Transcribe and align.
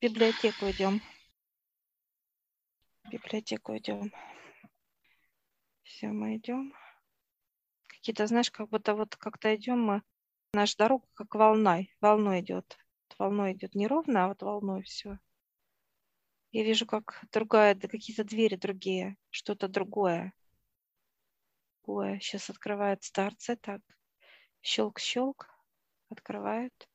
Библиотеку 0.00 0.70
идем. 0.70 1.02
В 3.02 3.10
библиотеку 3.10 3.76
идем. 3.76 4.12
Все, 5.82 6.06
мы 6.06 6.36
идем. 6.36 6.72
Какие-то, 7.88 8.28
знаешь, 8.28 8.52
как 8.52 8.68
будто 8.68 8.94
вот 8.94 9.16
как-то 9.16 9.52
идем 9.56 9.82
мы, 9.82 10.02
наша 10.52 10.76
дорога 10.76 11.04
как 11.14 11.34
волной, 11.34 11.92
волной 12.00 12.42
идет. 12.42 12.78
Волной 13.18 13.54
идет 13.54 13.74
не 13.74 13.88
ровно, 13.88 14.26
а 14.26 14.28
вот 14.28 14.40
волной 14.40 14.84
все. 14.84 15.18
Я 16.52 16.62
вижу, 16.62 16.86
как 16.86 17.24
другая, 17.32 17.74
какие-то 17.74 18.22
двери 18.22 18.54
другие, 18.54 19.16
что-то 19.30 19.66
другое. 19.66 20.32
Другое. 21.82 22.20
Сейчас 22.20 22.50
открывает 22.50 23.02
старцы, 23.02 23.56
так. 23.56 23.80
Щелк-щелк. 24.62 25.48
Открывает. 26.08 26.88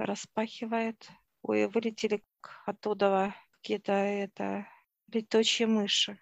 Распахивает. 0.00 1.10
Ой, 1.42 1.66
вылетели 1.66 2.24
оттуда 2.64 3.34
какие-то 3.50 3.92
это 3.92 4.66
летучие 5.08 5.68
мыши. 5.68 6.18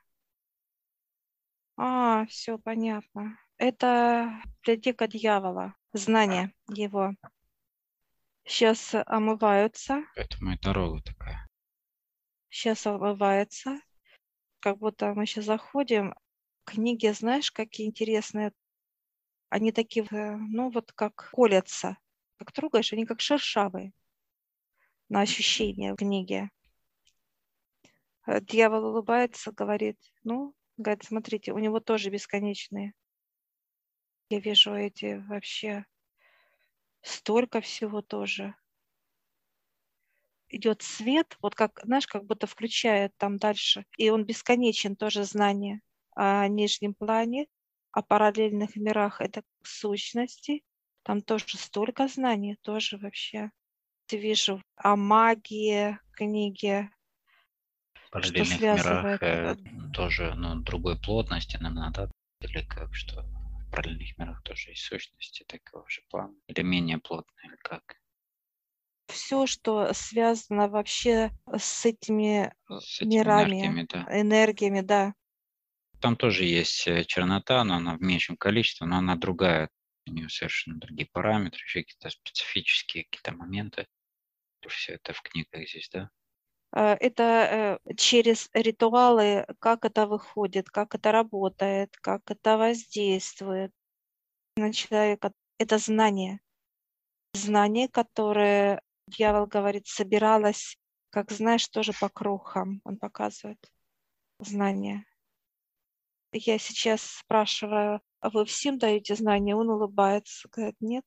А, 1.77 2.27
все 2.27 2.59
понятно. 2.59 3.39
Это 3.57 4.43
библиотека 4.63 5.07
дьявола, 5.07 5.77
знание 5.93 6.53
его. 6.69 7.15
Сейчас 8.45 8.97
омываются. 9.07 10.03
Поэтому 10.17 10.55
и 10.55 10.59
дорога 10.59 11.01
такая. 11.01 11.47
Сейчас 12.49 12.85
омывается. 12.85 13.81
Как 14.59 14.79
будто 14.79 15.15
мы 15.15 15.25
сейчас 15.25 15.45
заходим. 15.45 16.15
Книги, 16.65 17.07
знаешь, 17.13 17.53
какие 17.53 17.87
интересные. 17.87 18.53
Они 19.51 19.71
такие, 19.71 20.05
э, 20.11 20.37
ну 20.37 20.69
вот 20.71 20.91
как 20.93 21.31
колятся. 21.31 21.97
Как 22.38 22.52
трогаешь, 22.52 22.92
они 22.92 23.05
как 23.05 23.20
шершавые 23.20 23.92
на 25.08 25.20
ощущение 25.20 25.97
книги. 25.97 26.48
Э, 28.27 28.41
дьявол 28.41 28.86
улыбается, 28.86 29.53
говорит, 29.53 29.98
ну, 30.22 30.55
говорит, 30.77 31.05
смотрите, 31.05 31.53
у 31.53 31.58
него 31.58 31.80
тоже 31.80 32.11
бесконечные. 32.11 32.95
Я 34.30 34.41
вижу 34.41 34.75
эти 34.75 35.25
вообще 35.27 35.84
столько 37.03 37.61
всего 37.61 38.03
тоже. 38.03 38.55
Идет 40.50 40.83
свет, 40.83 41.36
вот 41.42 41.55
как, 41.55 41.80
знаешь, 41.83 42.06
как 42.06 42.25
будто 42.25 42.47
включает 42.47 43.12
там 43.17 43.36
дальше. 43.39 43.84
И 43.97 44.11
он 44.11 44.25
бесконечен 44.25 44.97
тоже 44.97 45.25
знание 45.25 45.80
о 46.14 46.47
нижнем 46.48 46.95
плане, 46.95 47.47
о 47.91 48.02
параллельных 48.02 48.77
мирах. 48.77 49.20
Это 49.20 49.42
сущности. 49.62 50.62
Там 51.09 51.23
тоже 51.23 51.56
столько 51.56 52.06
знаний, 52.06 52.56
тоже 52.61 52.98
вообще. 52.98 53.51
Ты 54.09 54.19
вижу 54.19 54.62
о 54.77 54.95
магии 54.95 55.98
книги, 56.12 56.91
в 57.95 58.11
параллельных 58.11 58.61
мирах 58.61 59.23
э, 59.23 59.56
тоже 59.95 60.34
ну, 60.34 60.56
другой 60.56 60.98
плотности 60.98 61.56
нам 61.62 61.77
надо, 61.77 62.11
или 62.42 62.61
как, 62.61 62.95
что 62.95 63.23
в 63.23 63.70
параллельных 63.70 64.19
мирах 64.19 64.42
тоже 64.42 64.73
есть 64.73 64.83
сущности 64.83 65.45
такого 65.48 65.89
же 65.89 66.03
плана? 66.11 66.34
Или 66.47 66.61
менее 66.61 66.98
плотные, 66.98 67.47
или 67.47 67.56
как? 67.56 67.97
Все, 69.06 69.47
что 69.47 69.95
связано 69.95 70.69
вообще 70.69 71.31
с 71.56 71.86
этими, 71.86 72.53
с 72.69 73.01
этими 73.01 73.14
мирами, 73.14 73.53
энергиями 73.53 73.86
да. 73.89 74.06
энергиями, 74.11 74.81
да. 74.83 75.14
Там 76.03 76.17
тоже 76.17 76.45
есть 76.45 76.86
э, 76.86 77.05
чернота, 77.05 77.64
но 77.64 77.77
она 77.77 77.97
в 77.97 78.03
меньшем 78.03 78.36
количестве, 78.36 78.86
но 78.86 78.98
она 78.98 79.17
другая. 79.17 79.70
У 80.09 80.12
нее 80.12 80.28
совершенно 80.28 80.78
другие 80.78 81.09
параметры, 81.12 81.61
еще 81.62 81.83
какие-то 81.83 82.11
специфические 82.11 83.05
какие-то 83.05 83.33
моменты. 83.33 83.87
Все 84.67 84.95
это 84.95 85.12
в 85.12 85.23
книгах 85.23 85.69
здесь, 85.69 85.89
да? 85.92 86.11
Э, 86.75 86.95
это 86.95 87.78
через 87.97 88.51
ритуалы, 88.53 89.46
как 89.58 89.85
это 89.85 90.07
выходит, 90.07 90.70
как 90.70 90.95
это 90.95 91.13
работает, 91.13 91.96
как 91.98 92.30
это 92.30 92.57
воздействует 92.57 93.73
на 94.57 94.73
человека. 94.73 95.33
Это 95.58 95.79
знание. 95.79 96.40
Знание, 97.35 97.89
которое, 97.89 98.83
дьявол 99.07 99.46
говорит, 99.46 99.86
собиралось, 99.86 100.77
как 101.11 101.30
знаешь, 101.30 101.69
тоже 101.69 101.92
по 101.92 102.08
крохам. 102.08 102.80
Он 102.85 102.96
показывает 102.96 103.58
знание. 104.40 105.05
Я 106.33 106.58
сейчас 106.58 107.02
спрашиваю, 107.02 108.01
а 108.20 108.30
вы 108.30 108.45
всем 108.45 108.79
даете 108.79 109.14
знания? 109.14 109.55
Он 109.55 109.70
улыбается, 109.70 110.48
говорит, 110.48 110.77
нет. 110.80 111.05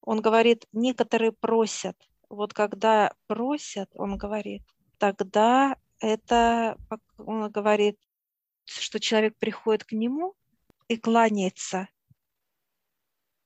Он 0.00 0.20
говорит, 0.20 0.66
некоторые 0.72 1.32
просят, 1.32 1.96
вот 2.28 2.52
когда 2.52 3.12
просят, 3.26 3.90
он 3.94 4.16
говорит, 4.16 4.62
тогда 4.98 5.76
это, 6.00 6.76
он 7.16 7.50
говорит, 7.50 7.98
что 8.64 9.00
человек 9.00 9.36
приходит 9.38 9.84
к 9.84 9.92
нему 9.92 10.34
и 10.88 10.96
кланяется. 10.96 11.88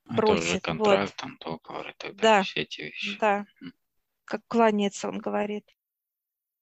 Просит. 0.05 0.45
Это 0.45 0.51
уже 0.51 0.61
контракт, 0.61 1.13
вот. 1.13 1.17
там 1.17 1.39
договор 1.39 1.89
и 1.89 1.95
так 1.97 2.17
да. 2.17 2.43
все 2.43 2.63
эти 2.63 2.81
вещи. 2.83 3.19
Да, 3.19 3.47
как 4.25 4.43
кланяется, 4.49 5.09
он 5.09 5.19
говорит. 5.19 5.69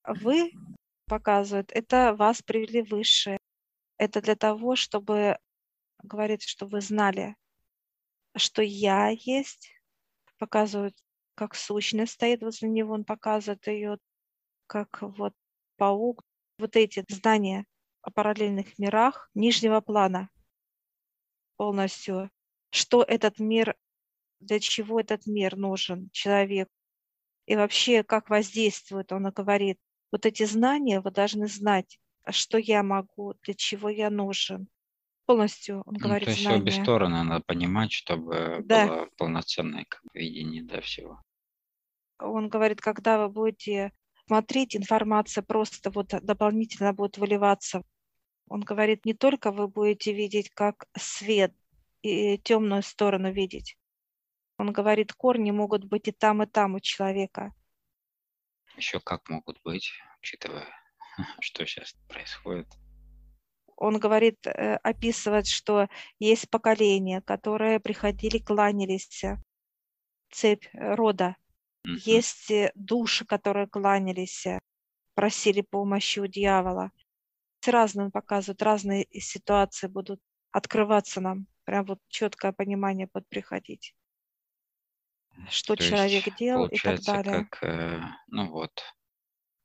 Вы, 0.04 0.53
показывают, 1.06 1.70
это 1.72 2.15
вас 2.15 2.43
привели 2.43 2.82
выше. 2.82 3.38
Это 4.00 4.22
для 4.22 4.34
того, 4.34 4.77
чтобы, 4.77 5.37
говорит, 6.03 6.41
что 6.41 6.65
вы 6.66 6.81
знали, 6.81 7.37
что 8.34 8.62
я 8.62 9.11
есть, 9.11 9.75
показывают 10.38 10.97
как 11.34 11.55
сущность 11.55 12.15
стоит 12.15 12.41
возле 12.41 12.71
него, 12.71 12.94
он 12.94 13.05
показывает 13.05 13.66
ее, 13.66 13.99
как 14.66 15.03
вот 15.03 15.34
паук. 15.77 16.22
Вот 16.56 16.77
эти 16.77 17.05
здания 17.11 17.66
о 18.00 18.11
параллельных 18.11 18.78
мирах 18.78 19.28
нижнего 19.34 19.83
плана 19.83 20.31
полностью. 21.56 22.31
Что 22.71 23.03
этот 23.03 23.38
мир, 23.38 23.77
для 24.41 24.61
чего 24.61 24.99
этот 25.00 25.27
мир 25.27 25.56
нужен 25.56 26.09
человек 26.12 26.71
и 27.44 27.55
вообще 27.55 28.03
как 28.03 28.31
воздействует, 28.31 29.12
он 29.12 29.25
говорит. 29.25 29.78
Вот 30.11 30.25
эти 30.25 30.44
знания 30.44 31.00
вы 31.03 31.11
должны 31.11 31.49
знать, 31.49 32.00
что 32.33 32.59
я 32.59 32.83
могу, 32.83 33.35
для 33.43 33.55
чего 33.55 33.89
я 33.89 34.11
нужен. 34.11 34.69
Полностью, 35.27 35.83
он 35.87 35.95
ну, 35.95 36.01
говорит, 36.01 36.25
то 36.25 36.31
есть 36.31 36.43
знания. 36.43 36.61
обе 36.61 36.73
стороны 36.73 37.23
надо 37.23 37.45
понимать, 37.47 37.93
чтобы 37.93 38.63
да. 38.65 38.87
было 38.87 39.09
полноценное 39.17 39.85
как, 39.89 40.03
видение 40.13 40.63
да, 40.63 40.81
всего 40.81 41.23
он 42.21 42.49
говорит, 42.49 42.81
когда 42.81 43.19
вы 43.19 43.29
будете 43.29 43.93
смотреть, 44.27 44.77
информация 44.77 45.43
просто 45.43 45.91
вот 45.91 46.09
дополнительно 46.23 46.93
будет 46.93 47.19
выливаться. 47.19 47.83
Он 48.49 48.61
говорит, 48.61 49.05
не 49.05 49.15
только 49.15 49.53
вы 49.53 49.69
будете 49.69 50.12
видеть 50.12 50.51
как 50.51 50.87
свет 50.97 51.55
и 52.03 52.39
темную 52.39 52.83
сторону 52.83 53.33
видеть. 53.33 53.77
Он 54.59 54.73
говорит, 54.73 55.12
корни 55.12 55.51
могут 55.51 55.85
быть 55.85 56.09
и 56.09 56.12
там, 56.12 56.43
и 56.43 56.47
там 56.47 56.75
у 56.75 56.81
человека. 56.81 57.53
Еще 58.77 59.01
как 59.01 59.29
могут 59.29 59.61
быть, 59.62 59.93
учитывая, 60.21 60.69
что 61.41 61.66
сейчас 61.66 61.94
происходит. 62.08 62.69
Он 63.76 63.98
говорит, 63.98 64.47
э, 64.47 64.76
описывает, 64.76 65.47
что 65.47 65.88
есть 66.19 66.50
поколения, 66.50 67.22
которые 67.22 67.81
приходили, 67.81 68.38
кланялись, 68.38 69.25
цепь 70.31 70.66
рода, 70.75 71.36
Мгм. 71.84 71.97
Есть 72.04 72.50
э, 72.50 72.72
души, 72.75 73.25
которые 73.25 73.66
кланялись, 73.66 74.47
э, 74.47 74.58
просили 75.14 75.62
помощи 75.62 76.20
у 76.20 76.26
дьявола. 76.26 76.91
С 77.60 77.69
разным 77.69 78.10
показывают, 78.10 78.62
разные 78.62 79.06
ситуации 79.12 79.87
будут 79.87 80.20
открываться 80.52 81.20
нам. 81.20 81.47
Прям 81.64 81.84
вот 81.87 82.00
четкое 82.08 82.52
понимание 82.52 83.08
будет 83.12 83.28
приходить. 83.28 83.94
Что 85.49 85.76
То 85.76 85.84
человек 85.84 86.26
есть 86.26 86.37
делал 86.37 86.66
и 86.66 86.78
так 86.78 87.00
далее. 87.00 87.46
как, 87.49 87.62
э, 87.62 88.00
ну 88.28 88.50
вот, 88.50 88.82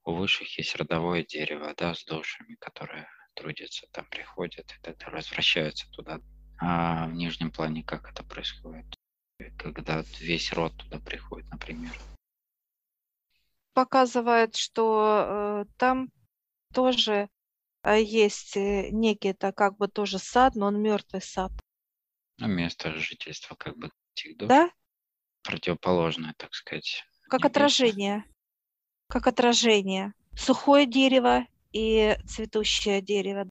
у 0.05 0.13
высших 0.15 0.57
есть 0.57 0.75
родовое 0.75 1.23
дерево, 1.23 1.73
да, 1.75 1.93
с 1.93 2.05
душами, 2.05 2.55
которые 2.55 3.07
трудятся, 3.35 3.87
там 3.91 4.05
приходят 4.05 4.71
и 4.71 4.81
так 4.81 4.97
далее, 4.97 5.15
возвращаются 5.15 5.89
туда. 5.91 6.19
А 6.59 7.07
в 7.07 7.13
нижнем 7.13 7.51
плане 7.51 7.83
как 7.83 8.09
это 8.09 8.23
происходит? 8.23 8.85
когда 9.57 10.03
весь 10.19 10.53
род 10.53 10.75
туда 10.77 10.99
приходит, 10.99 11.49
например? 11.51 11.91
Показывает, 13.73 14.55
что 14.55 15.65
э, 15.67 15.73
там 15.77 16.09
тоже 16.73 17.29
э, 17.83 18.01
есть 18.01 18.55
э, 18.55 18.89
некий, 18.91 19.29
это 19.29 19.51
как 19.51 19.75
бы 19.77 19.89
тоже 19.89 20.19
сад, 20.19 20.55
но 20.55 20.67
он 20.67 20.81
мертвый 20.81 21.21
сад. 21.21 21.51
А 22.39 22.47
место 22.47 22.93
жительства 22.93 23.55
как 23.55 23.75
бы 23.77 23.91
этих 24.15 24.37
душ? 24.37 24.47
Да. 24.47 24.69
Противоположное, 25.43 26.33
так 26.37 26.53
сказать. 26.53 27.03
Как 27.23 27.41
небесное. 27.41 27.49
отражение. 27.49 28.34
Как 29.15 29.27
отражение. 29.27 30.13
Сухое 30.35 30.85
дерево 30.85 31.45
и 31.71 32.17
цветущее 32.27 33.01
дерево. 33.01 33.49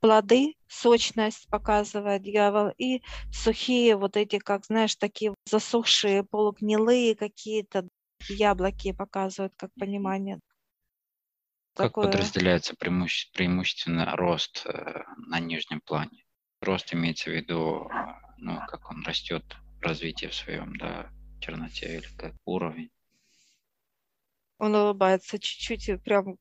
плоды, 0.00 0.54
сочность 0.66 1.46
показывает 1.50 2.22
дьявол, 2.22 2.70
и 2.78 3.02
сухие 3.30 3.94
вот 3.96 4.16
эти, 4.16 4.38
как 4.38 4.64
знаешь, 4.64 4.96
такие 4.96 5.34
засохшие, 5.44 6.24
полугнилые 6.24 7.14
какие-то 7.14 7.86
яблоки 8.30 8.92
показывают, 8.92 9.52
как 9.54 9.70
понимание. 9.78 10.40
Как 11.74 11.88
Такое... 11.88 12.06
подразделяется 12.06 12.74
преимуще... 12.74 13.28
преимущественно 13.34 14.16
рост 14.16 14.64
э, 14.64 15.02
на 15.26 15.40
нижнем 15.40 15.82
плане? 15.82 16.24
Рост 16.62 16.94
имеется 16.94 17.28
в 17.28 17.34
виду, 17.34 17.86
э, 17.90 18.14
ну, 18.38 18.58
как 18.66 18.90
он 18.90 19.04
растет 19.04 19.44
в 19.78 19.82
развитии 19.82 20.28
в 20.28 20.34
своем, 20.34 20.74
да, 20.78 21.10
черноте 21.38 21.98
или 21.98 22.06
как 22.16 22.32
уровень. 22.46 22.90
Он 24.58 24.74
улыбается 24.74 25.38
чуть-чуть, 25.38 26.02
прям 26.02 26.36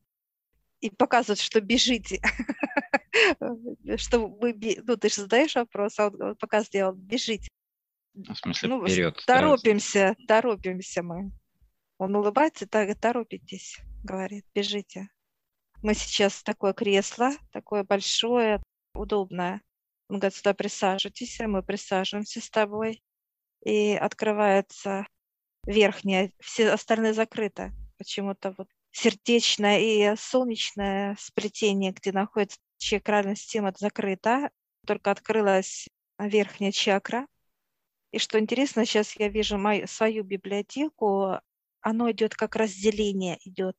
и 0.79 0.89
показывает, 0.89 1.39
что 1.39 1.61
бежите. 1.61 2.21
что 3.97 4.27
вы, 4.27 4.55
ну, 4.83 4.97
ты 4.97 5.09
же 5.09 5.21
задаешь 5.21 5.55
вопрос, 5.55 5.99
а 5.99 6.07
он 6.07 6.35
пока 6.35 6.63
сделал, 6.63 6.93
бежите. 6.93 7.47
Ну, 8.13 8.33
в 8.33 8.37
смысле, 8.37 8.69
ну, 8.69 8.85
вперед. 8.85 9.23
Торопимся, 9.25 10.15
торопимся 10.27 11.03
мы. 11.03 11.31
Он 11.97 12.15
улыбается, 12.15 12.67
так, 12.67 12.99
торопитесь, 12.99 13.79
говорит, 14.03 14.45
бежите. 14.53 15.09
Мы 15.83 15.93
сейчас 15.93 16.43
такое 16.43 16.73
кресло, 16.73 17.31
такое 17.51 17.83
большое, 17.83 18.61
удобное. 18.93 19.61
Он 20.09 20.19
говорит, 20.19 20.35
сюда 20.35 20.53
присаживайтесь, 20.53 21.39
мы 21.39 21.63
присаживаемся 21.63 22.41
с 22.41 22.49
тобой. 22.49 23.03
И 23.65 23.93
открывается 23.95 25.05
верхняя, 25.65 26.31
все 26.39 26.69
остальные 26.69 27.13
закрыты. 27.13 27.73
Почему-то 27.97 28.53
вот 28.57 28.67
сердечное 28.91 29.79
и 29.79 30.15
солнечное 30.15 31.15
сплетение, 31.19 31.91
где 31.91 32.11
находится 32.11 32.59
чакральная 32.77 33.35
система 33.35 33.73
закрыта, 33.77 34.51
только 34.85 35.11
открылась 35.11 35.87
верхняя 36.19 36.71
чакра. 36.71 37.27
И 38.11 38.19
что 38.19 38.39
интересно, 38.39 38.85
сейчас 38.85 39.15
я 39.17 39.27
вижу 39.27 39.57
мою, 39.57 39.87
свою 39.87 40.23
библиотеку, 40.23 41.39
оно 41.81 42.11
идет 42.11 42.35
как 42.35 42.55
разделение, 42.55 43.37
идет, 43.43 43.75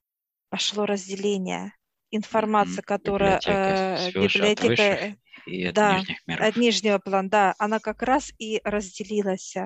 пошло 0.50 0.86
разделение. 0.86 1.72
Информация, 2.10 2.82
которая 2.82 3.38
библиотека, 3.38 3.96
э, 3.98 4.12
библиотека 4.12 4.94
от 5.04 5.68
от 5.68 5.74
да, 5.74 6.02
миров. 6.26 6.46
от 6.46 6.56
нижнего 6.56 6.98
плана, 6.98 7.28
да, 7.28 7.54
она 7.58 7.80
как 7.80 8.02
раз 8.02 8.32
и 8.38 8.60
разделилась. 8.64 9.56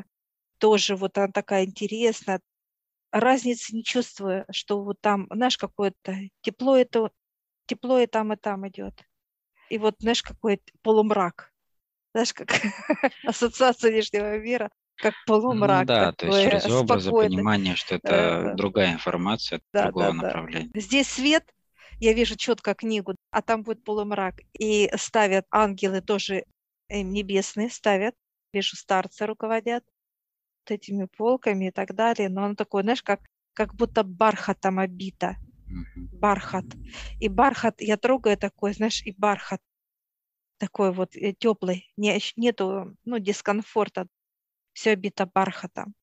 Тоже 0.59 0.97
вот 0.97 1.19
она 1.19 1.29
такая 1.29 1.65
интересная. 1.65 2.41
Разницы 3.13 3.77
не 3.77 3.85
чувствую, 3.85 4.47
что 4.51 4.83
вот 4.83 5.01
там, 5.01 5.29
знаешь, 5.31 5.59
какое-то 5.59 6.17
тепло 6.41 6.77
это 6.77 7.11
тепло 7.67 7.99
и 7.99 8.07
там, 8.07 8.33
и 8.33 8.37
там 8.37 8.67
идет 8.69 9.05
и 9.73 9.79
вот, 9.79 9.95
знаешь, 10.01 10.23
какой 10.23 10.61
полумрак. 10.83 11.51
Знаешь, 12.13 12.35
как 12.35 12.51
ассоциация 13.25 13.91
нижнего 13.91 14.39
мира, 14.39 14.71
как 14.97 15.15
полумрак. 15.27 15.81
Ну, 15.81 15.87
да, 15.87 16.13
то 16.13 16.27
есть 16.27 16.43
через 16.43 16.71
образы 16.71 17.11
понимание, 17.11 17.75
что 17.75 17.95
это 17.95 18.43
да, 18.45 18.55
другая 18.55 18.93
информация, 18.93 19.63
да, 19.73 19.85
другого 19.85 20.09
да, 20.09 20.13
направления. 20.13 20.71
Да. 20.75 20.81
Здесь 20.81 21.09
свет, 21.09 21.55
я 22.01 22.13
вижу 22.13 22.37
четко 22.37 22.75
книгу, 22.75 23.15
а 23.31 23.41
там 23.41 23.63
будет 23.63 23.83
полумрак. 23.83 24.43
И 24.53 24.91
ставят 24.97 25.47
ангелы 25.51 26.03
тоже 26.03 26.45
э, 26.89 27.01
небесные, 27.01 27.71
ставят, 27.71 28.15
вижу, 28.53 28.77
старцы 28.77 29.25
руководят 29.25 29.85
этими 30.71 31.07
полками 31.07 31.69
и 31.69 31.71
так 31.71 31.95
далее. 31.95 32.29
Но 32.29 32.45
он 32.45 32.57
такой, 32.57 32.83
знаешь, 32.83 33.03
как, 33.03 33.21
как 33.55 33.75
будто 33.75 34.03
бархатом 34.05 34.79
обито 34.79 35.37
бархат. 36.13 36.65
И 37.19 37.29
бархат, 37.29 37.81
я 37.81 37.97
трогаю 37.97 38.37
такой, 38.37 38.73
знаешь, 38.75 39.03
и 39.05 39.13
бархат 39.17 39.61
такой 40.59 40.93
вот 40.93 41.17
э, 41.17 41.33
теплый, 41.33 41.93
не, 41.97 42.21
нету 42.37 42.97
ну, 43.05 43.19
дискомфорта, 43.19 44.07
все 44.73 44.93
обито 44.93 45.27
бархатом. 45.27 45.95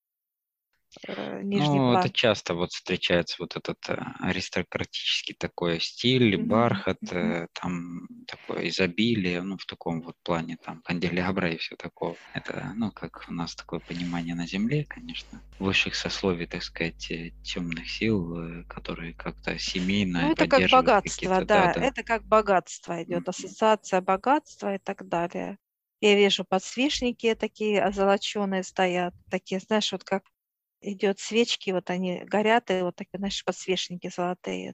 Э, 1.07 1.41
нижний 1.43 1.77
ну, 1.77 1.91
план. 1.91 1.97
это 1.97 2.09
часто 2.09 2.55
вот 2.55 2.71
встречается 2.71 3.35
вот 3.39 3.55
этот 3.55 3.77
э, 3.89 3.97
аристократический 4.19 5.35
такой 5.35 5.79
стиль, 5.79 6.35
mm-hmm. 6.35 6.45
бархат, 6.45 6.97
mm-hmm. 7.03 7.47
там 7.53 8.07
такое 8.27 8.69
изобилие, 8.69 9.41
ну, 9.41 9.57
в 9.57 9.65
таком 9.65 10.01
вот 10.01 10.15
плане, 10.23 10.57
там, 10.63 10.81
канделябра 10.81 11.51
и 11.51 11.57
все 11.57 11.75
такое. 11.75 12.15
Это, 12.33 12.73
ну, 12.75 12.91
как 12.91 13.25
у 13.29 13.33
нас 13.33 13.55
такое 13.55 13.79
понимание 13.79 14.35
на 14.35 14.47
Земле, 14.47 14.85
конечно, 14.85 15.41
высших 15.59 15.95
сословий, 15.95 16.47
так 16.47 16.63
сказать, 16.63 17.11
темных 17.43 17.89
сил, 17.89 18.63
которые 18.67 19.13
как-то 19.13 19.57
семейно 19.59 20.21
Ну, 20.21 20.31
это 20.31 20.47
как 20.47 20.69
богатство, 20.69 21.45
да, 21.45 21.45
да, 21.45 21.73
да, 21.73 21.85
это 21.85 22.03
как 22.03 22.25
богатство 22.25 23.03
идет, 23.03 23.27
mm-hmm. 23.27 23.29
ассоциация 23.29 24.01
богатства 24.01 24.75
и 24.75 24.79
так 24.79 25.07
далее. 25.07 25.57
Я 26.01 26.15
вижу 26.15 26.45
подсвечники 26.45 27.35
такие 27.35 27.83
озолоченные 27.83 28.63
стоят, 28.63 29.13
такие, 29.29 29.59
знаешь, 29.59 29.91
вот 29.91 30.03
как 30.03 30.23
идет 30.81 31.19
свечки, 31.19 31.71
вот 31.71 31.89
они 31.89 32.23
горят, 32.25 32.71
и 32.71 32.81
вот 32.81 32.95
такие, 32.95 33.17
знаешь, 33.17 33.43
подсвечники 33.43 34.09
золотые. 34.09 34.73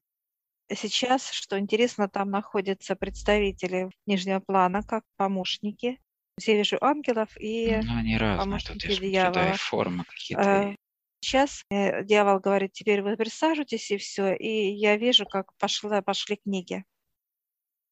Сейчас, 0.74 1.30
что 1.32 1.60
интересно, 1.60 2.10
там 2.10 2.32
находятся 2.32 2.96
представители 2.96 3.90
нижнего 4.08 4.40
плана, 4.40 4.82
как 4.82 5.04
помощники. 5.16 6.00
Я 6.42 6.56
вижу 6.56 6.78
ангелов 6.82 7.30
и 7.40 7.80
ну, 7.84 7.98
они 7.98 8.18
разные, 8.18 8.46
помощники 8.46 8.88
тут 8.88 9.00
дьявола. 9.00 9.34
Да, 9.34 9.54
формы 9.58 10.04
какие-то. 10.06 10.76
Сейчас 11.22 11.64
э, 11.72 12.04
дьявол 12.04 12.40
говорит, 12.40 12.74
теперь 12.74 13.02
вы 13.02 13.16
присаживайтесь, 13.16 13.90
и 13.90 13.98
все. 13.98 14.36
И 14.36 14.74
я 14.74 14.98
вижу, 14.98 15.26
как 15.26 15.56
пошла, 15.58 16.02
пошли 16.02 16.36
книги. 16.36 16.84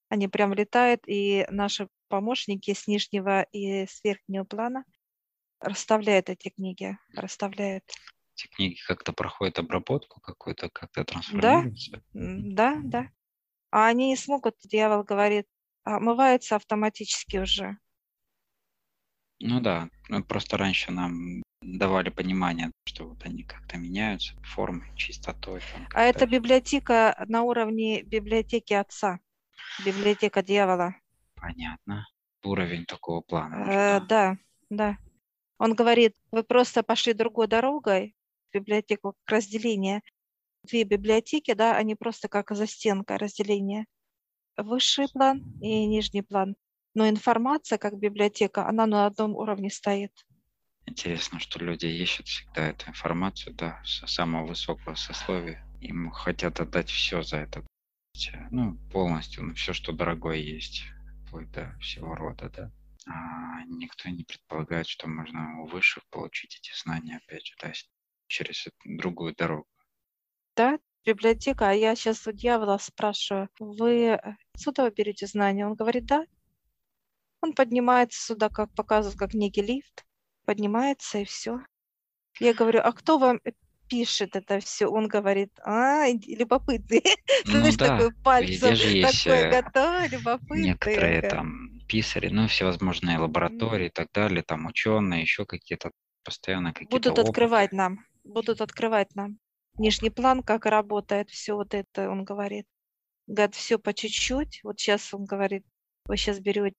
Они 0.10 0.28
прям 0.28 0.54
летают, 0.54 1.02
и 1.08 1.48
наши 1.50 1.88
помощники 2.10 2.74
с 2.74 2.86
нижнего 2.86 3.44
и 3.52 3.88
с 3.88 4.04
верхнего 4.04 4.44
плана 4.44 4.84
расставляет 5.64 6.30
эти 6.30 6.50
книги, 6.50 6.98
расставляет. 7.16 7.84
Эти 8.36 8.48
книги 8.48 8.78
как-то 8.88 9.14
проходят 9.14 9.60
обработку 9.60 10.20
какую-то, 10.20 10.70
как-то 10.70 11.04
трансформируются? 11.04 12.04
Да, 12.14 12.80
да, 12.82 12.82
да. 12.84 13.08
А 13.72 13.88
они 13.88 14.10
не 14.10 14.16
смогут, 14.16 14.56
дьявол 14.64 15.04
говорит, 15.04 15.48
омываются 15.84 16.56
автоматически 16.56 17.38
уже. 17.38 17.78
Ну 19.40 19.60
да, 19.60 19.90
ну, 20.10 20.24
просто 20.24 20.58
раньше 20.58 20.92
нам 20.92 21.44
давали 21.62 22.10
понимание, 22.10 22.72
что 22.86 23.06
вот 23.06 23.26
они 23.26 23.44
как-то 23.44 23.78
меняются 23.78 24.36
формой, 24.44 24.96
чистотой. 24.96 25.62
Там, 25.74 25.88
а 25.94 26.04
это 26.04 26.28
библиотека 26.28 27.24
на 27.28 27.44
уровне 27.44 28.04
библиотеки 28.04 28.74
отца, 28.74 29.20
библиотека 29.86 30.42
дьявола. 30.44 30.96
Понятно. 31.36 32.08
Уровень 32.44 32.86
такого 32.86 33.22
плана. 33.22 33.66
Э, 33.70 34.02
да, 34.02 34.38
да. 34.70 34.98
Он 35.58 35.76
говорит, 35.76 36.16
вы 36.32 36.44
просто 36.44 36.84
пошли 36.84 37.14
другой 37.14 37.48
дорогой, 37.48 38.16
в 38.50 38.54
библиотеку 38.54 39.14
как 39.14 39.36
разделение. 39.36 40.02
Две 40.64 40.84
библиотеки, 40.84 41.54
да, 41.54 41.76
они 41.76 41.96
просто 41.96 42.28
как 42.28 42.52
застенка 42.52 43.18
разделения. 43.18 43.86
Высший 44.58 45.08
план 45.12 45.44
и 45.62 45.86
нижний 45.86 46.22
план. 46.22 46.56
Но 46.96 47.10
информация, 47.10 47.78
как 47.78 47.98
библиотека, 47.98 48.68
она 48.68 48.86
на 48.86 49.06
одном 49.06 49.36
уровне 49.36 49.70
стоит. 49.70 50.12
Интересно, 50.86 51.40
что 51.40 51.60
люди 51.60 51.86
ищут 51.86 52.28
всегда 52.28 52.68
эту 52.68 52.90
информацию, 52.90 53.56
да, 53.56 53.82
с 53.84 54.06
самого 54.08 54.48
высокого 54.48 54.96
сословия. 54.96 55.66
Им 55.82 56.12
хотят 56.12 56.60
отдать 56.60 56.90
все 56.90 57.24
за 57.24 57.38
это. 57.38 57.66
Ну, 58.52 58.78
полностью, 58.92 59.44
ну, 59.44 59.54
все, 59.56 59.74
что 59.74 59.92
дорогое 59.92 60.38
есть, 60.38 60.84
вплоть 61.26 61.52
до 61.52 61.76
всего 61.80 62.16
рода, 62.16 62.50
да 62.50 62.72
никто 63.68 64.10
не 64.10 64.24
предполагает, 64.24 64.88
что 64.88 65.08
можно 65.08 65.62
у 65.62 65.68
высших 65.68 66.04
получить 66.10 66.58
эти 66.58 66.72
знания, 66.82 67.18
опять 67.18 67.46
же, 67.46 67.56
да, 67.62 67.72
через 68.28 68.68
другую 68.86 69.36
дорогу. 69.36 69.68
Да, 70.56 70.80
библиотека, 71.06 71.70
а 71.70 71.74
я 71.74 71.96
сейчас 71.96 72.28
у 72.28 72.32
дьявола 72.32 72.78
спрашиваю, 72.78 73.50
вы 73.60 74.14
отсюда 74.54 74.84
вы 74.84 74.92
берете 74.92 75.28
знания? 75.28 75.66
Он 75.66 75.76
говорит, 75.76 76.06
да. 76.06 76.26
Он 77.42 77.54
поднимается 77.54 78.22
сюда, 78.22 78.50
как 78.50 78.74
показывает, 78.74 79.20
как 79.20 79.34
некий 79.34 79.62
лифт, 79.62 80.06
поднимается 80.46 81.20
и 81.20 81.26
все. 81.26 81.60
Я 82.40 82.54
говорю, 82.54 82.80
а 82.82 82.92
кто 82.94 83.18
вам 83.18 83.42
пишет 83.90 84.36
это 84.36 84.60
все? 84.60 84.88
Он 84.88 85.08
говорит, 85.08 85.52
а, 85.64 86.08
любопытный. 86.10 87.04
Ну, 87.46 87.60
Знаешь, 87.60 87.76
да. 87.76 87.88
такой 87.88 88.14
пальцем, 88.24 88.70
такой 88.70 89.40
э, 89.40 89.62
готовый, 89.62 90.08
любопытный. 90.08 90.68
Некоторые 90.70 91.22
там 91.24 91.83
писари, 91.94 92.30
ну, 92.30 92.48
всевозможные 92.48 93.20
лаборатории 93.20 93.86
и 93.86 93.92
так 93.92 94.12
далее, 94.12 94.42
там 94.42 94.66
ученые, 94.66 95.22
еще 95.22 95.46
какие-то 95.46 95.92
постоянно 96.24 96.74
какие-то 96.74 96.96
Будут 96.96 97.12
опыты. 97.14 97.30
открывать 97.30 97.72
нам, 97.72 98.00
будут 98.24 98.62
открывать 98.62 99.14
нам. 99.14 99.38
Нижний 99.78 100.10
план, 100.10 100.42
как 100.42 100.66
работает, 100.66 101.30
все 101.30 101.54
вот 101.54 101.76
это, 101.76 102.10
он 102.10 102.24
говорит. 102.24 102.66
Говорит, 103.28 103.54
все 103.54 103.78
по 103.78 103.94
чуть-чуть. 103.94 104.62
Вот 104.64 104.80
сейчас 104.80 105.14
он 105.14 105.26
говорит, 105.26 105.64
вы 106.06 106.18
сейчас 106.18 106.40
берете. 106.40 106.76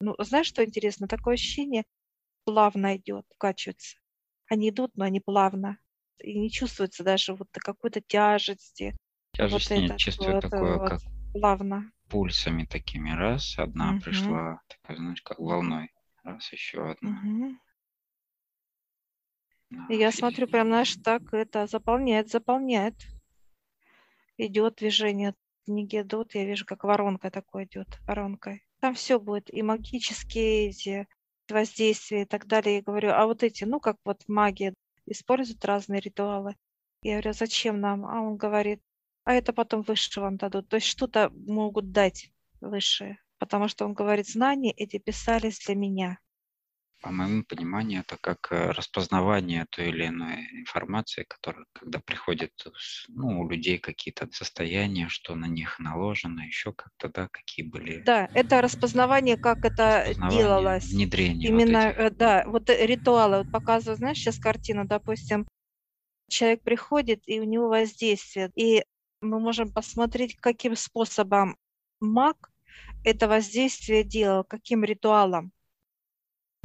Ну, 0.00 0.14
знаешь, 0.18 0.46
что 0.46 0.64
интересно? 0.64 1.08
Такое 1.08 1.34
ощущение 1.34 1.82
плавно 2.44 2.96
идет, 2.96 3.26
качивается. 3.38 3.96
Они 4.48 4.70
идут, 4.70 4.92
но 4.94 5.04
они 5.04 5.18
плавно. 5.18 5.78
И 6.18 6.38
не 6.38 6.48
чувствуется 6.48 7.02
даже 7.02 7.34
вот 7.34 7.48
какой-то 7.52 8.00
тяжести. 8.00 8.96
Тяжести 9.32 9.72
вот 9.72 9.80
не 9.80 9.98
чувствую 9.98 10.34
вот, 10.34 10.42
такое, 10.42 10.78
вот, 10.78 10.88
как 10.90 11.00
плавно. 11.32 11.90
Пульсами 12.08 12.64
такими. 12.64 13.10
Раз, 13.10 13.58
одна 13.58 13.92
Мгм. 13.92 14.00
пришла, 14.00 14.60
такая, 14.68 14.96
знаешь, 14.96 15.22
как 15.22 15.38
волной. 15.38 15.90
Раз, 16.22 16.52
еще 16.52 16.90
одна. 16.90 17.10
Мгм. 17.10 17.58
Да, 19.70 19.94
я 19.94 20.12
смотрю, 20.12 20.46
прям, 20.46 20.68
знаешь, 20.68 20.96
так 20.96 21.22
это 21.32 21.66
заполняет, 21.66 22.28
заполняет. 22.30 22.94
Идет 24.36 24.76
движение, 24.76 25.34
книги 25.64 26.00
идут, 26.00 26.34
я 26.34 26.44
вижу, 26.44 26.64
как 26.66 26.84
воронка 26.84 27.30
такой 27.30 27.64
идет, 27.64 28.00
воронкой. 28.06 28.62
Там 28.80 28.94
все 28.94 29.18
будет, 29.20 29.52
и 29.52 29.62
магические 29.62 30.68
эти 30.70 31.06
воздействия 31.48 32.22
и 32.22 32.24
так 32.26 32.46
далее. 32.46 32.76
Я 32.76 32.82
говорю, 32.82 33.10
а 33.10 33.26
вот 33.26 33.42
эти, 33.42 33.64
ну, 33.64 33.80
как 33.80 33.96
вот 34.04 34.22
магия, 34.28 34.74
используют 35.06 35.64
разные 35.64 36.00
ритуалы. 36.00 36.56
Я 37.02 37.12
говорю, 37.14 37.30
«А 37.30 37.34
зачем 37.34 37.80
нам? 37.80 38.06
А 38.06 38.20
он 38.20 38.36
говорит, 38.36 38.80
а 39.24 39.34
это 39.34 39.52
потом 39.52 39.82
выше 39.82 40.20
вам 40.20 40.36
дадут. 40.36 40.68
То 40.68 40.76
есть 40.76 40.86
что-то 40.86 41.30
могут 41.30 41.92
дать 41.92 42.30
высшее. 42.60 43.18
Потому 43.38 43.68
что 43.68 43.84
он 43.84 43.94
говорит, 43.94 44.28
знания 44.28 44.72
эти 44.72 44.98
писались 44.98 45.58
для 45.66 45.74
меня. 45.74 46.18
По 47.02 47.10
моему 47.10 47.44
пониманию, 47.44 48.00
это 48.00 48.16
как 48.18 48.50
э, 48.50 48.70
распознавание 48.70 49.66
той 49.68 49.88
или 49.90 50.06
иной 50.06 50.36
информации, 50.52 51.26
которая, 51.28 51.66
когда 51.74 51.98
приходит 51.98 52.52
ну, 53.08 53.40
у 53.40 53.50
людей 53.50 53.76
какие-то 53.78 54.26
состояния, 54.32 55.10
что 55.10 55.34
на 55.34 55.44
них 55.44 55.78
наложено, 55.78 56.40
еще 56.40 56.72
как-то, 56.72 57.10
да, 57.10 57.28
какие 57.28 57.66
были 57.66 58.02
Да, 58.06 58.30
это 58.32 58.62
распознавание, 58.62 59.36
как 59.36 59.66
это 59.66 60.04
распознавания, 60.08 60.38
делалось. 60.38 60.84
внедрение 60.86 61.50
Именно, 61.50 61.78
вот 61.78 61.90
этих. 61.90 62.00
э, 62.00 62.10
да, 62.10 62.44
вот 62.46 62.70
э, 62.70 62.86
ритуалы. 62.86 63.38
Вот 63.38 63.52
показываю, 63.52 63.98
знаешь, 63.98 64.16
сейчас 64.16 64.38
картину, 64.38 64.86
допустим, 64.86 65.46
человек 66.30 66.62
приходит, 66.62 67.20
и 67.26 67.38
у 67.38 67.44
него 67.44 67.68
воздействие. 67.68 68.50
И 68.54 68.82
мы 69.24 69.40
можем 69.40 69.72
посмотреть, 69.72 70.36
каким 70.36 70.76
способом 70.76 71.56
маг 72.00 72.50
это 73.04 73.28
воздействие 73.28 74.04
делал, 74.04 74.44
каким 74.44 74.84
ритуалом. 74.84 75.52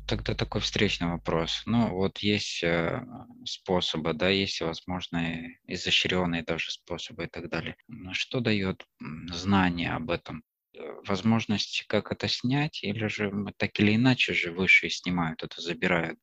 Тогда 0.08 0.34
такой 0.34 0.62
встречный 0.62 1.08
вопрос. 1.08 1.62
Ну, 1.68 1.90
вот 1.90 2.18
есть 2.20 2.64
э, 2.64 3.06
способы, 3.46 4.14
да, 4.14 4.30
есть 4.30 4.54
всевозможные 4.54 5.60
изощренные 5.68 6.42
даже 6.44 6.72
способы 6.72 7.26
и 7.26 7.28
так 7.28 7.48
далее. 7.50 7.76
Но 7.88 8.14
Что 8.14 8.40
дает 8.40 8.88
знание 9.32 9.92
об 9.92 10.10
этом? 10.10 10.44
Э, 10.74 10.80
Возможность 11.06 11.86
как 11.88 12.12
это 12.12 12.28
снять, 12.28 12.84
или 12.84 13.06
же 13.06 13.32
так 13.58 13.80
или 13.80 13.96
иначе 13.96 14.34
же 14.34 14.52
высшие 14.52 14.90
снимают 14.90 15.44
это, 15.44 15.62
забирают 15.62 16.20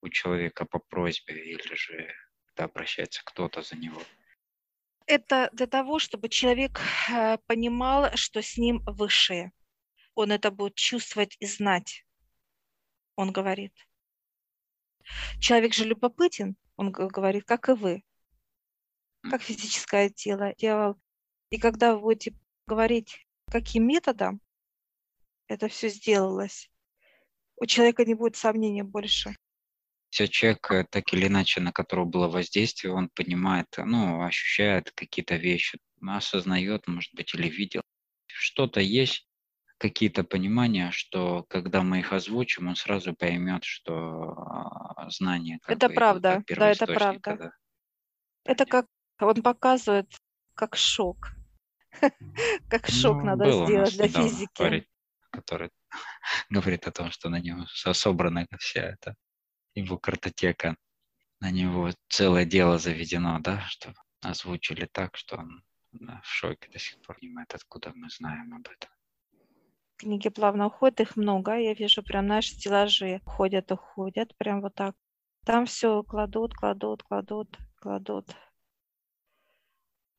у 0.00 0.08
человека 0.08 0.64
по 0.64 0.78
просьбе, 0.78 1.34
или 1.34 1.74
же 1.74 2.08
когда 2.46 2.64
обращается 2.64 3.22
кто-то 3.24 3.62
за 3.62 3.76
него. 3.76 4.02
Это 5.08 5.48
для 5.54 5.66
того, 5.66 5.98
чтобы 5.98 6.28
человек 6.28 6.80
э, 7.10 7.38
понимал, 7.46 8.14
что 8.14 8.42
с 8.42 8.58
ним 8.58 8.82
высшее. 8.84 9.52
Он 10.14 10.30
это 10.30 10.50
будет 10.50 10.74
чувствовать 10.74 11.34
и 11.40 11.46
знать, 11.46 12.04
он 13.16 13.32
говорит. 13.32 13.72
Человек 15.40 15.72
же 15.72 15.86
любопытен, 15.86 16.56
он 16.76 16.92
говорит, 16.92 17.44
как 17.46 17.70
и 17.70 17.72
вы, 17.72 18.04
как 19.22 19.40
физическое 19.40 20.10
тело 20.10 20.54
делал. 20.58 21.00
И 21.48 21.58
когда 21.58 21.94
вы 21.94 22.00
будете 22.02 22.38
говорить, 22.66 23.26
каким 23.50 23.86
методом 23.86 24.42
это 25.46 25.68
все 25.68 25.88
сделалось, 25.88 26.70
у 27.56 27.64
человека 27.64 28.04
не 28.04 28.12
будет 28.12 28.36
сомнений 28.36 28.82
больше. 28.82 29.34
Если 30.10 30.26
человек, 30.26 30.70
э, 30.70 30.84
так 30.90 31.12
или 31.12 31.26
иначе, 31.26 31.60
на 31.60 31.72
которого 31.72 32.06
было 32.06 32.28
воздействие, 32.28 32.92
он 32.94 33.10
понимает, 33.14 33.66
ну, 33.76 34.22
ощущает 34.22 34.90
какие-то 34.92 35.36
вещи, 35.36 35.78
осознает, 36.06 36.86
может 36.86 37.12
быть, 37.14 37.34
или 37.34 37.48
видел. 37.48 37.82
Что-то 38.26 38.80
есть, 38.80 39.28
какие-то 39.78 40.24
понимания, 40.24 40.90
что 40.90 41.44
когда 41.48 41.82
мы 41.82 42.00
их 42.00 42.12
озвучим, 42.12 42.68
он 42.68 42.76
сразу 42.76 43.14
поймет, 43.14 43.64
что 43.64 44.32
а, 44.32 45.08
знания 45.10 45.58
как 45.62 45.78
Это 45.78 45.88
бы 45.88 45.94
правда, 45.94 46.44
да, 46.48 46.70
это 46.70 46.86
правда. 46.86 47.36
да. 47.36 47.52
Это 48.44 48.66
как 48.66 48.86
он 49.20 49.42
показывает, 49.42 50.06
как 50.54 50.76
шок. 50.76 51.32
Как 52.68 52.86
шок 52.86 53.22
Ну, 53.22 53.24
надо 53.24 53.50
сделать 53.52 53.92
для 53.92 54.08
физики. 54.08 54.58
парень, 54.58 54.84
который 55.30 55.70
говорит 56.50 56.86
о 56.86 56.92
том, 56.92 57.10
что 57.10 57.28
на 57.28 57.40
со- 57.66 57.92
собрана 57.94 58.46
вся 58.58 58.82
эта 58.82 59.14
его 59.78 59.98
картотека. 59.98 60.76
На 61.40 61.50
него 61.50 61.90
целое 62.08 62.44
дело 62.44 62.78
заведено, 62.78 63.38
да, 63.40 63.60
что 63.68 63.94
озвучили 64.22 64.88
так, 64.90 65.16
что 65.16 65.36
он 65.36 65.62
в 65.92 66.26
шоке 66.26 66.68
до 66.70 66.78
сих 66.78 67.00
пор 67.02 67.16
не 67.20 67.28
понимает, 67.28 67.54
откуда 67.54 67.92
мы 67.94 68.10
знаем 68.10 68.54
об 68.54 68.68
этом. 68.68 68.90
Книги 69.96 70.28
плавно 70.28 70.66
уходят, 70.66 71.00
их 71.00 71.16
много. 71.16 71.56
Я 71.56 71.74
вижу 71.74 72.02
прям 72.02 72.26
наши 72.26 72.50
стеллажи 72.50 73.20
уходят, 73.26 73.72
уходят, 73.72 74.36
прям 74.36 74.60
вот 74.60 74.74
так. 74.74 74.94
Там 75.44 75.66
все 75.66 76.02
кладут, 76.02 76.54
кладут, 76.54 77.02
кладут, 77.02 77.58
кладут. 77.76 78.36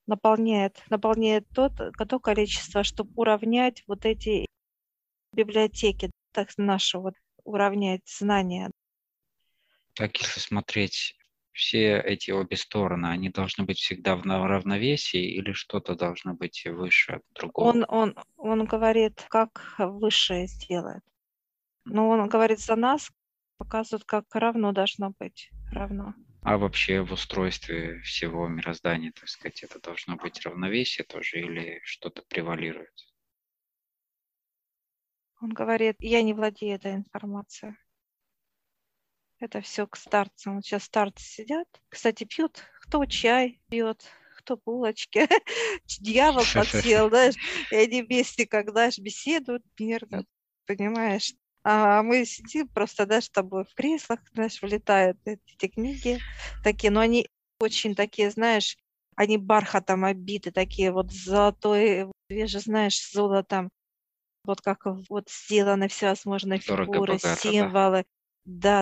Наполняет, 0.07 0.83
наполняет 0.89 1.47
тот, 1.53 1.73
то 1.75 2.19
количество, 2.19 2.83
чтобы 2.83 3.11
уравнять 3.15 3.83
вот 3.87 4.05
эти 4.05 4.47
библиотеки, 5.33 6.09
так 6.33 6.49
наши 6.57 6.97
вот 6.97 7.13
уравнять 7.43 8.01
знания. 8.05 8.71
Так, 9.99 10.15
если 10.15 10.39
смотреть 10.39 11.17
все 11.51 11.99
эти 11.99 12.31
обе 12.31 12.55
стороны, 12.55 13.07
они 13.07 13.27
должны 13.27 13.65
быть 13.65 13.79
всегда 13.79 14.15
в 14.15 14.23
равновесии 14.23 15.21
или 15.21 15.51
что-то 15.51 15.93
должно 15.93 16.35
быть 16.35 16.65
выше 16.65 17.19
другого? 17.31 17.67
Он, 17.67 17.85
он, 17.89 18.15
он 18.37 18.63
говорит, 18.63 19.25
как 19.27 19.75
высшее 19.77 20.47
сделает. 20.47 21.03
Но 21.83 22.07
он 22.07 22.29
говорит 22.29 22.59
за 22.59 22.77
нас, 22.77 23.11
показывает, 23.57 24.05
как 24.05 24.23
равно 24.33 24.71
должно 24.71 25.11
быть. 25.19 25.49
Равно. 25.69 26.13
А 26.43 26.57
вообще 26.57 27.01
в 27.01 27.11
устройстве 27.11 27.99
всего 27.99 28.47
мироздания, 28.47 29.11
так 29.11 29.27
сказать, 29.27 29.63
это 29.63 29.81
должно 29.81 30.15
быть 30.15 30.39
равновесие 30.45 31.03
тоже 31.03 31.41
или 31.41 31.81
что-то 31.83 32.21
превалирует? 32.29 32.93
Он 35.41 35.49
говорит, 35.49 35.97
я 35.99 36.21
не 36.21 36.33
владею 36.33 36.75
этой 36.75 36.95
информацией. 36.95 37.75
Это 39.39 39.61
все 39.61 39.87
к 39.87 39.95
старцам. 39.95 40.55
Вот 40.55 40.65
сейчас 40.65 40.83
старцы 40.83 41.23
сидят. 41.23 41.67
Кстати, 41.89 42.25
пьют, 42.25 42.61
кто 42.81 43.05
чай 43.05 43.61
пьет, 43.69 44.05
кто 44.37 44.57
булочки. 44.57 45.27
Дьявол 45.99 46.43
подсел, 46.53 47.09
знаешь, 47.09 47.35
и 47.71 47.75
они 47.75 48.01
вместе, 48.03 48.45
как, 48.45 48.71
знаешь, 48.71 48.97
беседуют 48.97 49.63
мирно, 49.79 50.25
понимаешь? 50.65 51.33
А 51.63 52.03
мы 52.03 52.25
сидим 52.25 52.67
просто, 52.67 53.05
да, 53.05 53.21
с 53.21 53.29
тобой 53.29 53.63
в 53.63 53.73
креслах, 53.73 54.19
знаешь, 54.33 54.61
вылетают 54.61 55.17
эти 55.25 55.67
книги 55.67 56.19
такие, 56.63 56.91
но 56.91 56.99
они 57.01 57.27
очень 57.59 57.95
такие, 57.95 58.31
знаешь, 58.31 58.77
они 59.15 59.37
бархатом 59.37 60.05
обиты, 60.05 60.51
такие 60.51 60.91
вот 60.91 61.11
золотой, 61.11 62.07
же 62.29 62.59
знаешь, 62.59 63.11
золотом, 63.11 63.69
вот 64.45 64.61
как 64.61 64.85
вот 65.09 65.29
сделаны 65.29 65.87
всевозможные 65.87 66.59
Дорого, 66.67 66.91
фигуры, 66.91 67.13
богато, 67.13 67.41
символы. 67.41 68.03
Да, 68.03 68.03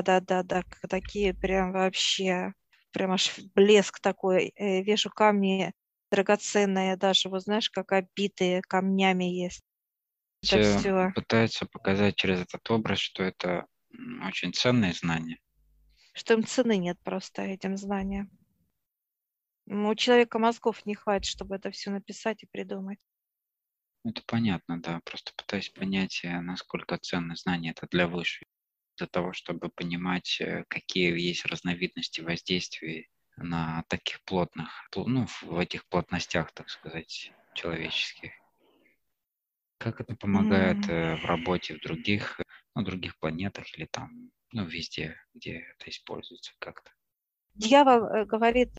да, 0.01 0.19
да, 0.21 0.43
да, 0.43 0.63
к- 0.63 0.87
такие 0.87 1.33
прям 1.33 1.71
вообще, 1.71 2.53
прям 2.91 3.11
аж 3.11 3.33
блеск 3.55 3.99
такой. 3.99 4.51
Э, 4.55 4.81
Вижу 4.83 5.09
камни 5.09 5.73
драгоценные 6.11 6.95
даже, 6.97 7.29
вот 7.29 7.43
знаешь, 7.43 7.69
как 7.69 7.91
обитые 7.91 8.61
камнями 8.61 9.25
есть. 9.25 9.63
Это 10.41 10.59
Все 10.61 11.13
пытаются 11.13 11.65
показать 11.67 12.15
через 12.17 12.41
этот 12.41 12.69
образ, 12.71 12.99
что 12.99 13.23
это 13.23 13.67
очень 14.25 14.51
ценные 14.51 14.93
знания. 14.93 15.37
Что 16.13 16.33
им 16.33 16.43
цены 16.43 16.75
нет 16.75 16.99
просто 17.01 17.43
этим 17.43 17.77
знаниям. 17.77 18.29
Ну, 19.67 19.89
У 19.89 19.95
человека 19.95 20.39
мозгов 20.39 20.83
не 20.87 20.95
хватит, 20.95 21.29
чтобы 21.29 21.57
это 21.57 21.69
все 21.69 21.91
написать 21.91 22.41
и 22.41 22.47
придумать. 22.47 22.97
Это 24.03 24.23
понятно, 24.25 24.81
да. 24.81 25.01
Просто 25.05 25.33
пытаюсь 25.37 25.69
понять, 25.69 26.21
э, 26.23 26.41
насколько 26.41 26.97
ценны 26.97 27.35
знания 27.35 27.69
это 27.77 27.85
для 27.91 28.07
высшей. 28.07 28.47
Для 28.97 29.07
того, 29.07 29.33
чтобы 29.33 29.69
понимать, 29.69 30.41
э, 30.41 30.65
какие 30.67 31.17
есть 31.19 31.45
разновидности 31.45 32.21
воздействий 32.21 33.09
на 33.37 33.83
таких 33.89 34.21
плотных, 34.23 34.69
пл- 34.93 35.05
ну, 35.07 35.27
в 35.41 35.57
этих 35.59 35.87
плотностях, 35.87 36.51
так 36.53 36.69
сказать, 36.69 37.31
человеческих. 37.53 38.31
Как 39.79 40.01
это 40.01 40.15
помогает 40.15 40.87
э, 40.87 41.15
в 41.15 41.25
работе 41.25 41.75
в 41.75 41.79
других, 41.81 42.39
ну, 42.75 42.83
других 42.83 43.17
планетах 43.17 43.65
или 43.75 43.85
там, 43.85 44.31
ну, 44.51 44.65
везде, 44.65 45.17
где 45.33 45.65
это 45.75 45.89
используется 45.89 46.53
как-то. 46.59 46.91
Дьявол 47.55 48.05
э, 48.05 48.25
говорит, 48.25 48.69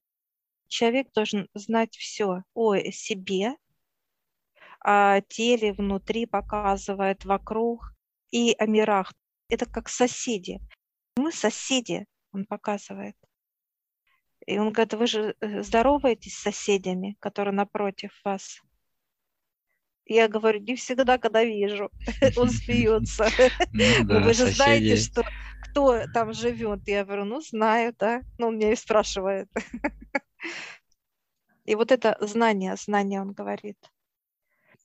человек 0.68 1.12
должен 1.14 1.48
знать 1.54 1.96
все 1.96 2.44
о 2.54 2.76
себе, 2.92 3.56
о 4.80 5.20
теле 5.20 5.72
внутри, 5.72 6.26
показывает 6.26 7.24
вокруг 7.24 7.92
и 8.30 8.54
о 8.58 8.66
мирах. 8.66 9.12
Это 9.48 9.66
как 9.66 9.88
соседи. 9.88 10.60
Мы 11.16 11.32
соседи, 11.32 12.06
он 12.32 12.44
показывает. 12.44 13.16
И 14.46 14.58
он 14.58 14.72
говорит, 14.72 14.94
вы 14.94 15.06
же 15.06 15.34
э, 15.40 15.62
здороваетесь 15.62 16.34
с 16.34 16.42
соседями, 16.42 17.16
которые 17.20 17.54
напротив 17.54 18.12
вас. 18.24 18.60
Я 20.06 20.26
говорю, 20.28 20.60
не 20.60 20.74
всегда, 20.74 21.18
когда 21.18 21.44
вижу. 21.44 21.90
Он 22.36 22.48
смеется. 22.48 23.28
Ну 23.72 23.84
Но 24.04 24.04
да, 24.04 24.20
вы 24.20 24.32
же 24.32 24.46
знаете, 24.46 24.96
что 24.96 25.22
кто 25.62 26.06
там 26.14 26.32
живет? 26.32 26.80
Я 26.86 27.04
говорю, 27.04 27.26
ну, 27.26 27.42
знаю, 27.42 27.94
да. 27.98 28.22
Ну, 28.38 28.48
он 28.48 28.56
меня 28.56 28.72
и 28.72 28.76
спрашивает. 28.76 29.50
И 31.66 31.74
вот 31.74 31.92
это 31.92 32.16
знание, 32.22 32.74
знание, 32.76 33.20
он 33.20 33.32
говорит. 33.32 33.76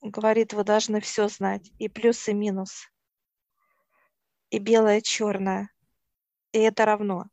Он 0.02 0.10
говорит, 0.10 0.52
вы 0.52 0.64
должны 0.64 1.00
все 1.00 1.28
знать. 1.28 1.70
И 1.78 1.88
плюс, 1.88 2.28
и 2.28 2.34
минус. 2.34 2.90
И 4.54 4.60
белое, 4.60 5.00
черное. 5.00 5.68
И 6.52 6.58
это 6.60 6.84
равно. 6.84 7.24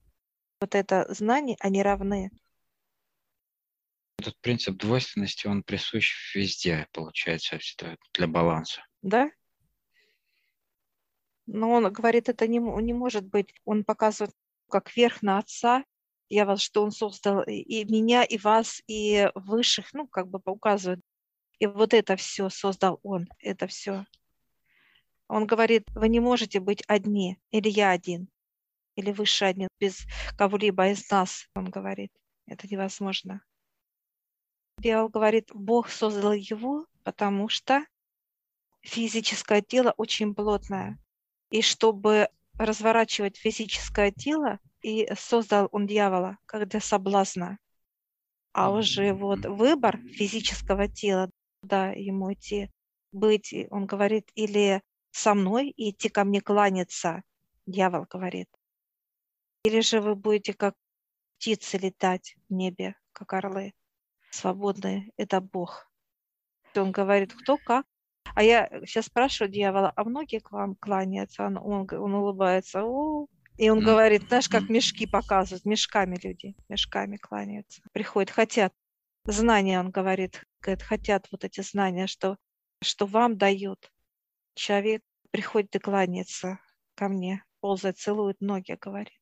Вот 0.60 0.74
это 0.74 1.06
знание, 1.14 1.56
они 1.60 1.84
равны. 1.84 2.32
Этот 4.18 4.36
принцип 4.42 4.76
двойственности, 4.78 5.46
он 5.46 5.62
присущ 5.62 6.34
везде, 6.34 6.88
получается, 6.92 7.60
всегда 7.60 7.96
для 8.16 8.26
баланса. 8.26 8.84
Да? 9.04 9.30
Но 11.46 11.70
он 11.70 11.94
говорит, 11.94 12.28
это 12.28 12.48
не, 12.48 12.58
не 12.58 12.94
может 12.94 13.28
быть. 13.28 13.54
Он 13.66 13.84
показывает, 13.84 14.34
как 14.68 14.96
верх 14.98 15.22
на 15.22 15.38
Отца. 15.38 15.86
Я 16.28 16.48
вас, 16.48 16.60
что 16.60 16.82
Он 16.82 16.90
создал 16.90 17.44
и 17.44 17.54
и 17.54 17.86
меня, 17.86 18.24
и 18.24 18.40
вас, 18.40 18.82
и 18.88 19.30
высших, 19.36 19.94
ну, 19.94 20.08
как 20.08 20.28
бы 20.28 20.42
указывает. 20.46 21.02
И 21.60 21.68
вот 21.68 21.94
это 21.94 22.16
все 22.16 22.50
создал 22.50 23.00
Он, 23.04 23.28
это 23.38 23.68
все. 23.68 24.08
Он 25.32 25.48
говорит, 25.48 25.86
вы 25.96 26.10
не 26.10 26.20
можете 26.20 26.60
быть 26.60 26.84
одни, 26.90 27.40
или 27.52 27.70
я 27.70 27.92
один, 27.92 28.28
или 28.96 29.14
выше 29.14 29.46
один, 29.46 29.70
без 29.80 30.06
кого-либо 30.38 30.90
из 30.90 31.10
нас, 31.10 31.48
он 31.56 31.70
говорит. 31.70 32.12
Это 32.48 32.68
невозможно. 32.68 33.42
Дьявол 34.80 35.08
говорит, 35.08 35.50
Бог 35.54 35.88
создал 35.88 36.34
его, 36.34 36.86
потому 37.06 37.48
что 37.48 37.86
физическое 38.82 39.62
тело 39.62 39.94
очень 39.96 40.36
плотное. 40.36 41.00
И 41.50 41.62
чтобы 41.62 42.28
разворачивать 42.60 43.38
физическое 43.38 44.12
тело, 44.12 44.60
и 44.82 45.08
создал 45.18 45.70
он 45.72 45.88
дьявола, 45.88 46.40
как 46.46 46.68
для 46.68 46.82
соблазна. 46.82 47.58
А 48.52 48.70
уже 48.70 49.14
вот 49.14 49.46
выбор 49.46 49.98
физического 49.98 50.90
тела, 50.90 51.32
да, 51.64 51.92
ему 51.92 52.34
идти, 52.34 52.70
быть, 53.14 53.56
он 53.70 53.86
говорит, 53.86 54.30
или 54.36 54.82
со 55.12 55.34
мной 55.34 55.70
и 55.70 55.92
идти 55.92 56.10
ко 56.10 56.24
мне 56.24 56.42
кланяться, 56.42 57.24
дьявол 57.66 58.06
говорит. 58.10 58.50
Или 59.64 59.82
же 59.82 60.02
вы 60.02 60.16
будете 60.16 60.54
как 60.54 60.76
птицы 61.38 61.78
летать 61.78 62.36
в 62.50 62.54
небе, 62.54 62.96
как 63.12 63.34
орлы, 63.34 63.74
свободные, 64.32 65.12
это 65.18 65.42
Бог. 65.42 65.92
Он 66.76 66.92
говорит, 66.92 67.34
кто 67.34 67.58
как. 67.58 67.86
А 68.34 68.44
я 68.44 68.70
сейчас 68.86 69.08
спрашиваю 69.08 69.52
дьявола, 69.52 69.92
а 69.96 70.04
многие 70.04 70.40
к 70.40 70.52
вам 70.52 70.76
кланяются? 70.76 71.44
Он, 71.44 71.58
он, 71.58 71.88
он 71.92 72.14
улыбается, 72.14 72.84
«О». 72.84 73.28
и 73.58 73.70
он 73.70 73.82
говорит, 73.82 74.28
знаешь, 74.30 74.48
как 74.48 74.70
мешки 74.70 75.06
показывают, 75.06 75.66
мешками 75.66 76.18
люди, 76.24 76.56
мешками 76.70 77.18
кланяются. 77.18 77.82
Приходят, 77.92 78.32
хотят. 78.32 78.74
Знания, 79.26 79.80
он 79.80 79.92
говорит, 79.92 80.44
говорит, 80.62 80.82
хотят 80.82 81.28
вот 81.32 81.44
эти 81.44 81.62
знания, 81.62 82.08
что, 82.08 82.38
что 82.82 83.06
вам 83.06 83.38
дают. 83.38 83.92
Человек 84.62 85.02
приходит 85.32 85.76
и 85.76 85.80
кланяется 85.80 86.60
ко 86.94 87.10
мне, 87.10 87.44
ползает, 87.62 87.98
целует 87.98 88.42
ноги, 88.42 88.78
говорит. 88.80 89.20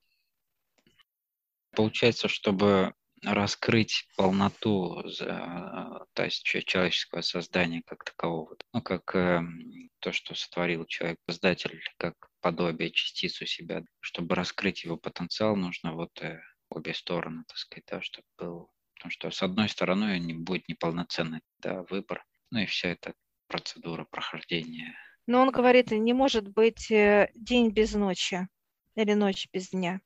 Получается, 1.74 2.27
чтобы 2.27 2.93
раскрыть 3.24 4.05
полноту 4.17 5.01
то 5.15 6.24
есть 6.25 6.43
че- 6.43 6.62
человеческого 6.62 7.22
создания 7.22 7.81
как 7.86 8.03
такового, 8.03 8.58
ну, 8.74 8.81
как 8.81 9.15
эм, 9.15 9.89
то, 10.00 10.12
что 10.12 10.36
сотворил 10.36 10.86
человек, 10.86 11.19
создатель, 11.29 11.81
как 11.98 12.15
подобие, 12.41 12.91
частицу 12.91 13.46
себя, 13.46 13.84
чтобы 14.01 14.36
раскрыть 14.36 14.84
его 14.84 14.98
потенциал, 14.98 15.55
нужно 15.55 15.93
вот 15.93 16.22
э, 16.22 16.41
обе 16.69 16.93
стороны, 16.93 17.46
так 17.48 17.58
сказать, 17.58 17.86
да, 17.89 18.01
чтобы 18.01 18.27
был, 18.38 18.72
потому 18.96 19.11
что 19.11 19.31
с 19.31 19.42
одной 19.42 19.70
стороны 19.70 20.20
не 20.20 20.33
будет 20.33 20.68
неполноценный 20.68 21.40
да, 21.59 21.83
выбор, 21.83 22.25
ну 22.51 22.59
и 22.59 22.66
вся 22.66 22.90
эта 22.90 23.14
процедура 23.48 24.03
прохождения. 24.03 24.98
Но 25.29 25.42
он 25.42 25.51
говорит, 25.51 25.92
не 25.92 26.13
может 26.13 26.48
быть 26.48 26.89
э, 26.89 27.29
день 27.35 27.70
без 27.70 27.94
ночи 27.94 28.48
или 28.96 29.13
ночь 29.13 29.48
без 29.53 29.70
дня. 29.70 30.01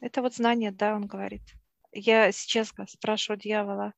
Это 0.00 0.20
вот 0.20 0.34
знание, 0.34 0.72
да, 0.72 0.96
он 0.96 1.06
говорит. 1.06 1.42
Я 1.92 2.32
сейчас 2.32 2.74
спрашиваю 2.88 3.38
дьявола, 3.38 3.94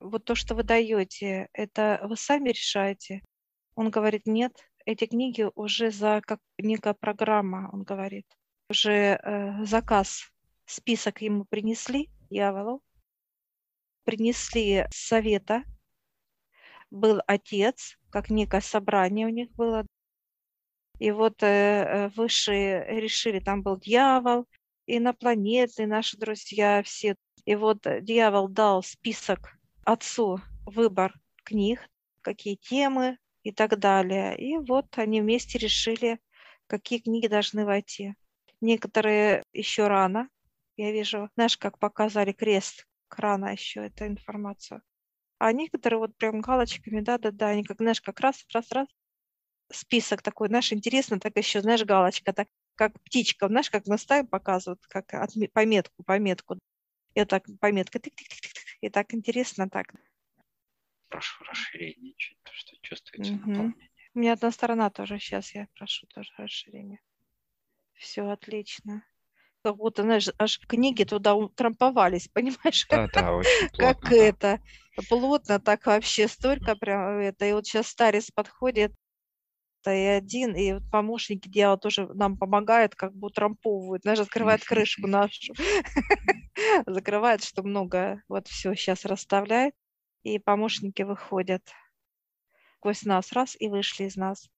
вот 0.00 0.24
то, 0.24 0.34
что 0.34 0.56
вы 0.56 0.64
даете, 0.64 1.48
это 1.52 2.00
вы 2.02 2.16
сами 2.16 2.48
решаете? 2.48 3.22
Он 3.76 3.90
говорит, 3.90 4.26
нет, 4.26 4.68
эти 4.84 5.06
книги 5.06 5.48
уже 5.54 5.92
за 5.92 6.22
как 6.26 6.40
некая 6.58 6.94
программа, 6.94 7.70
он 7.72 7.84
говорит. 7.84 8.26
Уже 8.68 8.90
э, 9.22 9.64
заказ, 9.64 10.28
список 10.64 11.20
ему 11.22 11.44
принесли, 11.44 12.10
дьяволу, 12.30 12.82
принесли 14.02 14.86
совета, 14.90 15.62
был 16.90 17.20
отец, 17.26 17.96
как 18.10 18.30
некое 18.30 18.60
собрание 18.60 19.26
у 19.26 19.30
них 19.30 19.50
было. 19.52 19.86
И 20.98 21.10
вот 21.10 21.42
э, 21.42 22.10
высшие 22.16 23.00
решили, 23.00 23.40
там 23.40 23.62
был 23.62 23.78
дьявол, 23.78 24.46
инопланетные 24.86 25.86
наши 25.86 26.16
друзья 26.16 26.82
все. 26.82 27.16
И 27.44 27.54
вот 27.54 27.86
дьявол 28.00 28.48
дал 28.48 28.82
список 28.82 29.56
отцу, 29.84 30.40
выбор 30.64 31.14
книг, 31.44 31.88
какие 32.22 32.56
темы 32.56 33.18
и 33.42 33.52
так 33.52 33.78
далее. 33.78 34.36
И 34.36 34.58
вот 34.58 34.86
они 34.98 35.20
вместе 35.20 35.58
решили, 35.58 36.18
какие 36.66 36.98
книги 36.98 37.28
должны 37.28 37.64
войти. 37.64 38.14
Некоторые 38.60 39.44
еще 39.52 39.86
рано. 39.86 40.28
Я 40.76 40.92
вижу, 40.92 41.30
знаешь, 41.36 41.56
как 41.56 41.78
показали 41.78 42.32
крест, 42.32 42.86
рано 43.10 43.52
еще 43.52 43.86
эту 43.86 44.06
информацию. 44.06 44.82
А 45.38 45.52
некоторые 45.52 45.98
вот 46.00 46.16
прям 46.16 46.40
галочками, 46.40 47.00
да-да-да, 47.00 47.48
они 47.48 47.64
как, 47.64 47.78
знаешь, 47.78 48.00
как 48.00 48.20
раз, 48.20 48.44
раз, 48.54 48.70
раз, 48.72 48.88
список 49.72 50.22
такой, 50.22 50.48
знаешь, 50.48 50.72
интересно, 50.72 51.20
так 51.20 51.36
еще, 51.36 51.60
знаешь, 51.62 51.84
галочка, 51.84 52.32
так 52.32 52.48
как 52.76 53.00
птичка, 53.04 53.48
знаешь, 53.48 53.70
как 53.70 53.86
на 53.86 53.98
стае 53.98 54.24
показывают, 54.24 54.80
как 54.88 55.12
отме- 55.14 55.50
пометку, 55.52 56.04
пометку. 56.04 56.58
И 57.14 57.20
вот 57.20 57.28
так 57.30 57.44
пометка, 57.60 57.98
тык-тык-тык-тык, 58.00 58.78
и 58.82 58.90
так 58.90 59.14
интересно 59.14 59.68
так. 59.70 59.94
Прошу 61.08 61.44
то, 62.44 62.52
что 62.52 62.76
чувствуется 62.82 63.32
Мгм. 63.32 63.40
наполнение. 63.40 63.90
У 64.14 64.18
меня 64.20 64.32
одна 64.34 64.50
сторона 64.52 64.88
тоже, 64.90 65.18
сейчас 65.18 65.54
я 65.54 65.68
прошу 65.74 66.06
тоже 66.06 66.32
расширение. 66.38 67.00
Все 67.94 68.22
отлично. 68.30 69.04
Как 69.66 69.78
будто, 69.78 70.02
знаешь, 70.02 70.28
аж 70.38 70.60
книги 70.68 71.02
туда 71.02 71.34
утрамповались, 71.34 72.28
понимаешь? 72.32 72.86
Да, 72.90 73.08
да, 73.08 73.32
очень 73.32 73.68
как 73.76 73.98
плотно, 73.98 74.14
да. 74.18 74.36
это, 74.38 74.60
плотно 75.08 75.58
так 75.58 75.86
вообще, 75.86 76.28
столько 76.28 76.76
прям 76.76 77.18
это. 77.18 77.46
И 77.46 77.52
вот 77.52 77.66
сейчас 77.66 77.88
старец 77.88 78.30
подходит, 78.30 78.94
и 79.86 79.90
один, 79.90 80.54
и 80.54 80.74
вот 80.74 80.84
помощники 80.90 81.48
дьявола 81.48 81.78
тоже 81.78 82.06
нам 82.14 82.36
помогают, 82.36 82.94
как 82.94 83.12
бы 83.14 83.26
утрамповывают, 83.28 84.02
знаешь, 84.02 84.20
открывает 84.20 84.64
крышку 84.64 85.06
нашу, 85.08 85.56
закрывает, 86.86 87.42
что 87.42 87.64
много, 87.64 88.22
вот 88.28 88.48
все 88.48 88.74
сейчас 88.76 89.04
расставляет, 89.04 89.74
и 90.22 90.38
помощники 90.38 91.02
выходят 91.02 91.62
сквозь 92.78 93.02
нас, 93.04 93.32
раз, 93.32 93.56
и 93.58 93.68
вышли 93.68 94.04
из 94.04 94.16
нас, 94.16 94.48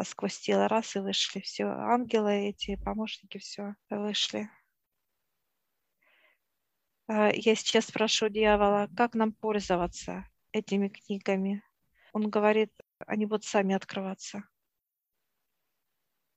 а 0.00 0.04
сквозь 0.04 0.38
тело, 0.40 0.66
раз, 0.66 0.96
и 0.96 1.00
вышли, 1.00 1.40
все, 1.40 1.64
ангелы 1.66 2.32
эти, 2.48 2.76
помощники, 2.76 3.36
все, 3.36 3.74
вышли. 3.90 4.48
А, 7.08 7.28
Я 7.34 7.54
сейчас 7.54 7.86
спрошу 7.88 8.30
дьявола, 8.30 8.88
как 8.96 9.14
нам 9.14 9.32
пользоваться 9.32 10.24
этими 10.52 10.88
книгами? 10.88 11.62
Он 12.14 12.30
говорит, 12.30 12.72
они 13.06 13.26
будут 13.26 13.44
сами 13.44 13.74
открываться. 13.74 14.44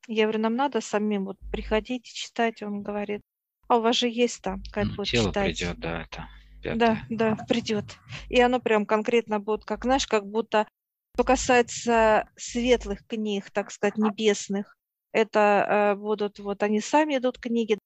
Я 0.08 0.24
говорю, 0.24 0.40
нам 0.40 0.56
надо 0.56 0.82
самим 0.82 1.26
вот 1.26 1.38
приходить 1.52 2.08
и 2.10 2.14
читать. 2.14 2.62
Он 2.62 2.82
говорит, 2.84 3.22
а 3.68 3.78
у 3.78 3.82
вас 3.82 3.96
же 3.96 4.10
есть 4.10 4.42
там, 4.42 4.62
как 4.72 4.88
Ну, 4.88 4.96
будет 4.96 5.08
тело 5.10 5.32
читать. 5.32 5.56
придет, 5.56 5.80
да, 5.80 6.02
это 6.04 6.28
Да, 6.72 6.98
пятое. 6.98 7.06
да, 7.10 7.36
придет. 7.48 7.98
И 8.30 8.40
оно 8.42 8.60
прям 8.60 8.86
конкретно 8.86 9.40
будет, 9.40 9.66
как, 9.66 9.84
знаешь, 9.86 10.08
как 10.08 10.26
будто, 10.26 10.68
что 11.14 11.24
касается 11.24 12.28
светлых 12.36 13.06
книг, 13.06 13.52
так 13.52 13.72
сказать, 13.72 13.98
небесных, 13.98 14.76
это 15.12 15.94
э, 15.94 15.96
будут, 15.96 16.40
вот 16.40 16.64
они 16.64 16.82
сами 16.82 17.18
идут 17.18 17.38
книги, 17.38 17.78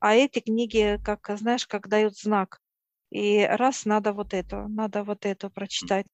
а 0.00 0.14
эти 0.14 0.40
книги, 0.40 0.98
как, 1.04 1.30
знаешь, 1.38 1.66
как 1.66 1.88
дают 1.88 2.18
знак. 2.18 2.58
И 3.10 3.44
раз 3.44 3.84
надо 3.84 4.12
вот 4.12 4.34
это, 4.34 4.66
надо 4.66 5.04
вот 5.04 5.24
это 5.24 5.50
прочитать. 5.50 6.06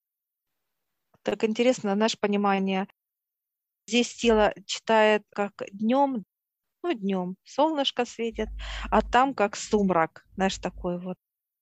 Так 1.23 1.45
интересно, 1.45 1.95
наше 1.95 2.19
понимание. 2.19 2.87
Здесь 3.87 4.15
тело 4.15 4.53
читает 4.67 5.23
как 5.35 5.53
днем, 5.73 6.25
ну, 6.83 6.93
днем 6.93 7.37
солнышко 7.45 8.05
светит, 8.05 8.49
а 8.91 9.01
там 9.01 9.35
как 9.35 9.57
сумрак, 9.57 10.27
знаешь, 10.35 10.59
такой 10.59 10.99
вот. 11.01 11.17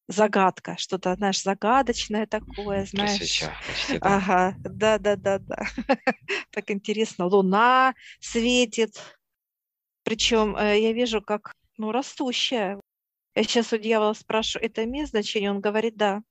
Загадка, 0.08 0.76
что-то, 0.78 1.14
знаешь, 1.14 1.42
загадочное 1.42 2.26
такое, 2.26 2.86
знаешь. 2.86 3.18
Свеча, 3.18 3.54
почти, 3.66 3.98
да. 3.98 4.16
Ага, 4.16 4.54
да, 4.64 4.98
да, 4.98 5.16
да, 5.16 5.38
да. 5.38 5.66
так 6.50 6.70
интересно. 6.70 7.26
Луна 7.26 7.94
светит. 8.18 9.00
Причем 10.02 10.56
э, 10.56 10.80
я 10.80 10.92
вижу, 10.92 11.20
как, 11.20 11.54
ну, 11.76 11.92
растущая. 11.92 12.80
Я 13.34 13.42
сейчас 13.44 13.72
у 13.74 13.76
дьявола 13.76 14.14
спрашиваю, 14.14 14.66
это 14.66 14.82
имеет 14.84 15.10
значение? 15.10 15.50
Он 15.50 15.60
говорит, 15.60 15.96
да. 15.96 16.22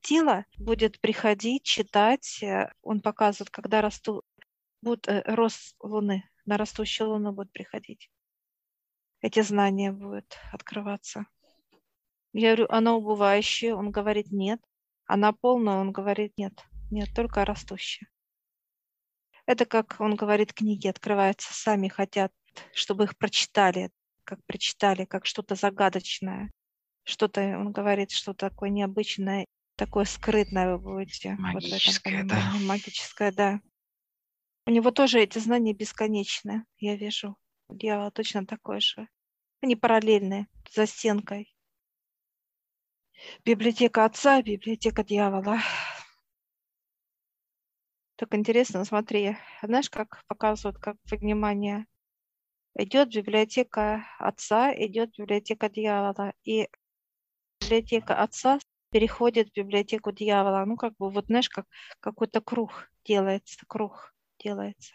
Тело 0.00 0.44
будет 0.58 1.00
приходить, 1.00 1.62
читать. 1.62 2.42
Э, 2.42 2.72
он 2.82 3.00
показывает, 3.00 3.50
когда 3.50 3.80
растут, 3.80 4.24
будет 4.82 5.06
э, 5.06 5.22
рост 5.26 5.76
Луны, 5.78 6.28
на 6.44 6.56
растущую 6.56 7.10
Луну 7.10 7.30
будет 7.30 7.52
приходить. 7.52 8.10
Эти 9.20 9.42
знания 9.42 9.92
будут 9.92 10.36
открываться. 10.50 11.26
Я 12.32 12.54
говорю, 12.54 12.66
она 12.70 12.94
убывающая, 12.94 13.74
он 13.74 13.90
говорит 13.90 14.30
нет. 14.30 14.60
Она 15.06 15.32
полная, 15.32 15.78
он 15.78 15.92
говорит 15.92 16.32
нет. 16.36 16.52
Нет, 16.90 17.08
только 17.14 17.44
растущая. 17.44 18.08
Это 19.46 19.66
как 19.66 19.96
он 19.98 20.14
говорит, 20.14 20.52
книги 20.52 20.86
открываются, 20.86 21.52
сами 21.52 21.88
хотят, 21.88 22.32
чтобы 22.72 23.04
их 23.04 23.16
прочитали, 23.16 23.90
как 24.24 24.44
прочитали, 24.44 25.04
как 25.04 25.26
что-то 25.26 25.56
загадочное. 25.56 26.50
Что-то, 27.04 27.40
он 27.58 27.72
говорит, 27.72 28.12
что 28.12 28.34
такое 28.34 28.70
необычное, 28.70 29.46
такое 29.76 30.04
скрытное 30.04 30.76
вы 30.76 30.78
будете. 30.78 31.34
Магическое, 31.38 32.18
вот 32.18 32.28
да. 32.28 32.52
Магическое, 32.60 33.32
да. 33.32 33.60
У 34.66 34.70
него 34.70 34.92
тоже 34.92 35.20
эти 35.20 35.38
знания 35.38 35.72
бесконечные, 35.72 36.64
я 36.78 36.94
вижу. 36.94 37.36
Дьявол 37.68 38.12
точно 38.12 38.46
такой 38.46 38.80
же. 38.80 39.08
Они 39.62 39.74
параллельные, 39.74 40.46
за 40.70 40.86
стенкой. 40.86 41.52
Библиотека 43.44 44.04
отца, 44.04 44.42
библиотека 44.42 45.04
дьявола. 45.04 45.58
Так 48.16 48.34
интересно, 48.34 48.84
смотри, 48.84 49.36
знаешь, 49.62 49.88
как 49.88 50.22
показывают, 50.26 50.78
как 50.78 50.96
внимание 51.06 51.86
идет 52.74 53.14
библиотека 53.14 54.04
отца, 54.18 54.72
идет 54.74 55.16
библиотека 55.16 55.68
дьявола, 55.68 56.34
и 56.44 56.68
библиотека 57.60 58.20
отца 58.22 58.58
переходит 58.90 59.48
в 59.50 59.56
библиотеку 59.56 60.12
дьявола. 60.12 60.64
Ну, 60.66 60.76
как 60.76 60.96
бы, 60.96 61.10
вот 61.10 61.26
знаешь, 61.26 61.48
как 61.48 61.66
какой-то 62.00 62.40
круг 62.40 62.90
делается, 63.04 63.58
круг 63.66 64.14
делается. 64.42 64.94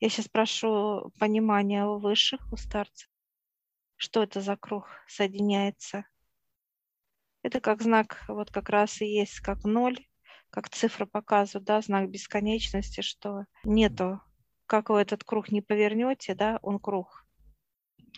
Я 0.00 0.08
сейчас 0.08 0.28
прошу 0.28 1.12
понимания 1.18 1.84
у 1.86 1.98
высших, 1.98 2.40
у 2.52 2.56
старцев, 2.56 3.08
что 3.96 4.22
это 4.22 4.40
за 4.40 4.56
круг 4.56 4.88
соединяется. 5.06 6.04
Это 7.42 7.60
как 7.60 7.82
знак, 7.82 8.24
вот 8.28 8.50
как 8.50 8.68
раз 8.68 9.00
и 9.00 9.06
есть 9.06 9.40
как 9.40 9.64
ноль, 9.64 9.98
как 10.50 10.68
цифра 10.68 11.06
показывает, 11.06 11.66
да, 11.66 11.80
знак 11.80 12.08
бесконечности, 12.08 13.00
что 13.00 13.46
нету, 13.64 14.20
как 14.66 14.90
вы 14.90 15.00
этот 15.00 15.24
круг 15.24 15.50
не 15.50 15.60
повернете, 15.60 16.34
да, 16.34 16.58
он 16.62 16.78
круг. 16.78 17.26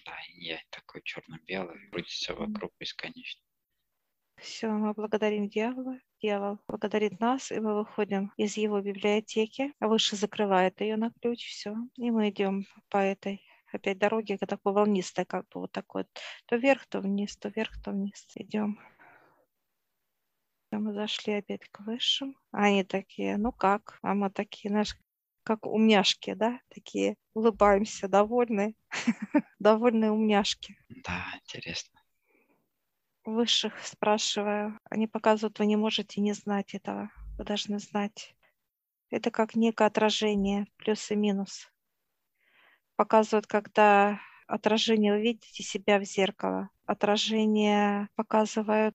Да, 0.04 0.16
я 0.36 0.58
такой 0.70 1.02
черно-белый, 1.02 1.88
крутится 1.90 2.34
вокруг 2.34 2.72
бесконечно. 2.78 3.40
Все, 4.36 4.68
мы 4.68 4.92
благодарим 4.92 5.48
дьявола. 5.48 5.98
Дьявол 6.20 6.58
благодарит 6.66 7.20
нас, 7.20 7.50
и 7.50 7.60
мы 7.60 7.74
выходим 7.74 8.32
из 8.36 8.56
его 8.56 8.80
библиотеки. 8.80 9.72
А 9.78 9.88
выше 9.88 10.16
закрывает 10.16 10.80
ее 10.80 10.96
на 10.96 11.10
ключ, 11.22 11.46
все. 11.46 11.74
И 11.96 12.10
мы 12.10 12.28
идем 12.28 12.66
по 12.90 12.98
этой 12.98 13.42
опять 13.72 13.98
дороге, 13.98 14.36
такой 14.36 14.72
волнистой, 14.72 15.24
как 15.24 15.48
бы 15.48 15.60
вот 15.60 15.72
такой. 15.72 16.04
То 16.46 16.56
вверх, 16.56 16.86
то 16.86 17.00
вниз, 17.00 17.36
то 17.36 17.48
вверх, 17.48 17.72
то 17.82 17.92
вниз. 17.92 18.26
Идем. 18.34 18.78
Мы 20.78 20.92
зашли 20.92 21.34
опять 21.34 21.68
к 21.70 21.80
высшим. 21.80 22.36
Они 22.52 22.84
такие, 22.84 23.36
ну 23.36 23.52
как? 23.52 23.98
А 24.02 24.14
мы 24.14 24.30
такие, 24.30 24.70
знаешь, 24.70 24.96
как 25.42 25.66
умняшки, 25.66 26.34
да? 26.34 26.60
Такие 26.68 27.16
улыбаемся, 27.34 28.08
довольные. 28.08 28.74
довольные 29.58 30.10
умняшки. 30.10 30.76
Да, 30.88 31.24
интересно. 31.42 32.00
Высших 33.24 33.78
спрашиваю. 33.84 34.78
Они 34.90 35.06
показывают, 35.06 35.58
вы 35.58 35.66
не 35.66 35.76
можете 35.76 36.20
не 36.20 36.32
знать 36.32 36.74
этого. 36.74 37.10
Вы 37.38 37.44
должны 37.44 37.78
знать. 37.78 38.34
Это 39.10 39.30
как 39.30 39.54
некое 39.54 39.86
отражение, 39.86 40.66
плюс 40.76 41.10
и 41.10 41.16
минус. 41.16 41.70
Показывают, 42.96 43.46
когда 43.46 44.20
отражение, 44.46 45.12
вы 45.12 45.22
видите 45.22 45.62
себя 45.62 45.98
в 45.98 46.04
зеркало. 46.04 46.70
Отражение 46.86 48.08
показывают 48.14 48.94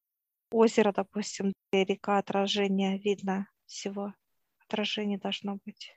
озеро, 0.51 0.91
допустим, 0.91 1.53
река, 1.71 2.17
отражение 2.17 2.97
видно 2.97 3.47
всего. 3.65 4.13
Отражение 4.59 5.17
должно 5.17 5.57
быть. 5.65 5.93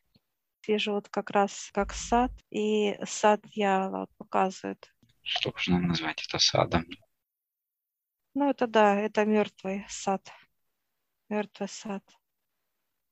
Вижу 0.67 0.93
вот 0.93 1.09
как 1.09 1.31
раз 1.31 1.71
как 1.73 1.93
сад, 1.93 2.31
и 2.51 2.97
сад 3.05 3.41
дьявола 3.45 4.07
показывает. 4.17 4.93
Что 5.23 5.51
можно 5.51 5.81
назвать 5.81 6.25
это 6.27 6.39
садом? 6.39 6.85
Ну, 8.35 8.49
это 8.49 8.67
да, 8.67 8.99
это 8.99 9.25
мертвый 9.25 9.85
сад. 9.89 10.31
Мертвый 11.29 11.69
сад. 11.69 12.03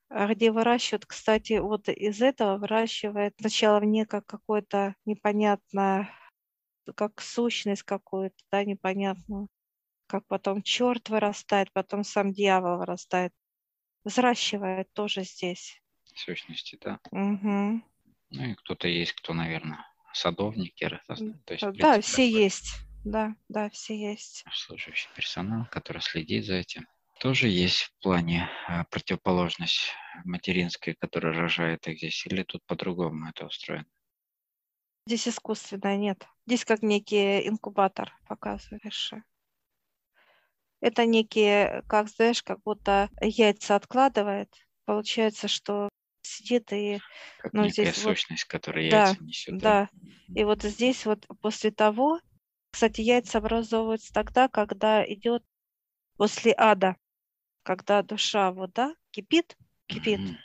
А 0.09 0.27
где 0.27 0.51
выращивают, 0.51 1.07
кстати, 1.07 1.59
вот 1.59 1.89
из 1.89 2.21
этого 2.21 2.57
выращивает 2.57 3.35
сначала 3.39 3.81
мне 3.81 4.07
как 4.07 4.27
какое-то 4.27 4.97
непонятное, 5.05 6.11
как 6.97 7.21
сущность 7.21 7.85
какую-то, 7.85 8.37
да, 8.51 8.65
непонятную 8.65 9.49
как 10.11 10.27
потом 10.27 10.63
черт 10.63 11.09
вырастает, 11.09 11.73
потом 11.73 12.05
сам 12.05 12.33
дьявол 12.33 12.79
вырастает. 12.79 13.33
Взращивает 14.05 14.93
тоже 14.93 15.23
здесь. 15.23 15.81
Сущности, 16.15 16.79
да. 16.83 16.99
Угу. 17.11 17.83
Ну 18.31 18.45
и 18.45 18.55
кто-то 18.55 18.89
есть, 18.89 19.13
кто, 19.13 19.35
наверное, 19.35 19.87
садовники. 20.13 20.89
То 21.07 21.15
есть, 21.55 21.63
да, 21.63 21.71
принципе, 21.73 22.01
все 22.01 22.27
такой... 22.27 22.43
есть. 22.43 22.75
Да, 23.05 23.35
да, 23.49 23.71
все 23.71 23.97
есть. 23.97 24.45
Служащий 24.53 25.09
персонал, 25.15 25.67
который 25.71 26.03
следит 26.03 26.45
за 26.45 26.55
этим. 26.55 26.87
Тоже 27.21 27.49
есть 27.49 27.83
в 27.83 27.93
плане 28.03 28.49
а, 28.67 28.85
противоположность 28.85 29.93
материнской, 30.25 30.95
которая 30.95 31.35
рожает 31.35 31.87
их 31.87 31.99
здесь, 31.99 32.27
или 32.27 32.43
тут 32.43 32.65
по-другому 32.67 33.29
это 33.29 33.47
устроено? 33.47 33.87
Здесь 35.07 35.29
искусственное 35.29 35.97
нет. 35.97 36.27
Здесь 36.47 36.65
как 36.65 36.83
некий 36.83 37.47
инкубатор 37.47 38.13
показываешь. 38.27 39.13
Это 40.81 41.05
некие, 41.05 41.83
как 41.89 42.09
знаешь, 42.09 42.43
как 42.43 42.63
будто 42.63 43.11
яйца 43.21 43.77
откладывает. 43.77 44.49
Получается, 44.87 45.47
что 45.47 45.91
сидит 46.23 46.73
и... 46.73 47.01
Как 47.39 47.53
ну, 47.53 47.65
некая 47.65 47.85
здесь 47.85 47.97
сущность, 47.97 48.45
вот, 48.45 48.51
которая 48.51 48.85
яйца 48.85 49.17
да, 49.19 49.25
несет. 49.25 49.59
Да. 49.59 49.89
И 50.35 50.45
вот 50.45 50.63
здесь 50.63 51.05
вот 51.05 51.27
после 51.41 51.71
того, 51.71 52.21
кстати, 52.73 53.03
яйца 53.03 53.39
образовываются 53.39 54.13
тогда, 54.13 54.49
когда 54.49 55.05
идет 55.05 55.45
после 56.17 56.55
ада, 56.57 56.97
когда 57.63 58.03
душа 58.03 58.51
вот, 58.51 58.73
да, 58.73 58.95
кипит, 59.11 59.57
кипит. 59.87 60.21
Mm-hmm. 60.21 60.37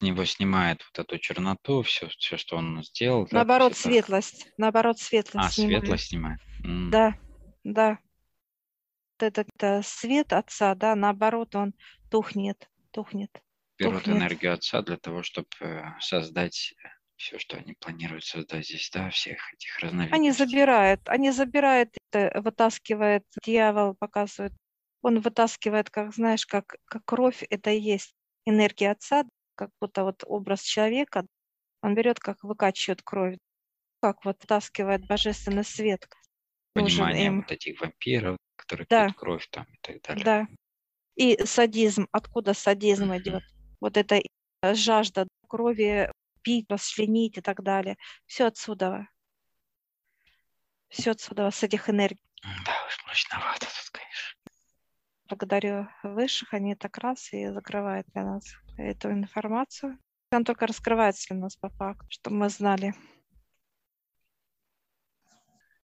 Него 0.00 0.24
снимает 0.24 0.82
вот 0.84 0.98
эту 0.98 1.18
черноту, 1.18 1.82
все, 1.82 2.08
все, 2.08 2.36
что 2.36 2.56
он 2.56 2.82
сделал. 2.82 3.28
Наоборот, 3.30 3.72
да, 3.72 3.78
светлость. 3.78 4.46
Это... 4.46 4.54
Наоборот, 4.56 4.98
светлость. 4.98 5.46
А, 5.46 5.50
снимает. 5.52 5.80
светлость 5.82 6.08
снимает. 6.08 6.40
Mm. 6.64 6.90
Да, 6.90 7.14
да 7.62 7.98
этот 9.22 9.48
э, 9.60 9.82
свет 9.82 10.32
отца, 10.32 10.74
да, 10.74 10.94
наоборот, 10.94 11.54
он 11.54 11.74
тухнет, 12.10 12.68
тухнет. 12.90 13.42
Берут 13.78 14.04
тухнет. 14.04 14.16
энергию 14.16 14.54
отца 14.54 14.82
для 14.82 14.96
того, 14.96 15.22
чтобы 15.22 15.48
э, 15.60 15.82
создать 16.00 16.74
все, 17.16 17.38
что 17.38 17.56
они 17.56 17.74
планируют 17.74 18.24
создать 18.24 18.66
здесь, 18.66 18.90
да, 18.92 19.10
всех 19.10 19.38
этих 19.54 19.78
разновидностей. 19.78 20.16
Они 20.16 20.30
забирают, 20.32 21.00
они 21.06 21.30
забирают, 21.30 21.90
вытаскивает, 22.12 23.24
дьявол 23.44 23.94
показывает, 23.94 24.52
он 25.02 25.20
вытаскивает, 25.20 25.88
как 25.90 26.12
знаешь, 26.12 26.46
как, 26.46 26.76
как 26.84 27.04
кровь, 27.04 27.44
это 27.48 27.70
и 27.70 27.80
есть 27.80 28.14
энергия 28.44 28.90
отца, 28.90 29.24
как 29.54 29.70
будто 29.80 30.02
вот 30.02 30.24
образ 30.26 30.62
человека, 30.62 31.24
он 31.82 31.94
берет, 31.94 32.18
как 32.18 32.42
выкачивает 32.42 33.02
кровь, 33.02 33.38
как 34.00 34.24
вот 34.24 34.40
вытаскивает 34.40 35.06
божественный 35.06 35.64
свет. 35.64 36.08
Понимание 36.74 37.26
им. 37.26 37.42
вот 37.42 37.52
этих 37.52 37.80
вампиров, 37.80 38.36
которые 38.72 38.86
да. 38.88 39.06
пьют 39.06 39.16
кровь 39.16 39.48
там 39.50 39.66
и 39.72 39.98
так 39.98 40.02
далее. 40.02 40.24
Да. 40.24 40.46
И 41.14 41.44
садизм, 41.44 42.08
откуда 42.10 42.54
садизм 42.54 43.14
идет? 43.16 43.42
Вот 43.80 43.96
эта 43.96 44.20
э, 44.62 44.74
жажда 44.74 45.28
крови 45.48 46.10
пить, 46.42 46.66
расчленить 46.70 47.36
и 47.38 47.40
так 47.40 47.62
далее. 47.62 47.96
Все 48.26 48.46
отсюда. 48.46 49.08
Все 50.88 51.12
отсюда, 51.12 51.50
с 51.50 51.62
этих 51.62 51.88
энергий. 51.88 52.22
Да 52.42 52.72
уж, 52.86 53.04
мрачновато 53.06 53.66
тут, 53.66 53.90
конечно. 53.92 54.38
Благодарю 55.28 55.88
высших, 56.02 56.52
они 56.52 56.74
так 56.74 56.98
раз 56.98 57.32
и 57.32 57.48
закрывают 57.48 58.06
для 58.08 58.24
нас 58.24 58.44
эту 58.76 59.10
информацию. 59.10 59.98
Она 60.30 60.44
только 60.44 60.66
раскрывается 60.66 61.28
для 61.28 61.42
нас 61.42 61.56
по 61.56 61.68
факту, 61.70 62.06
чтобы 62.08 62.36
мы 62.36 62.48
знали. 62.48 62.94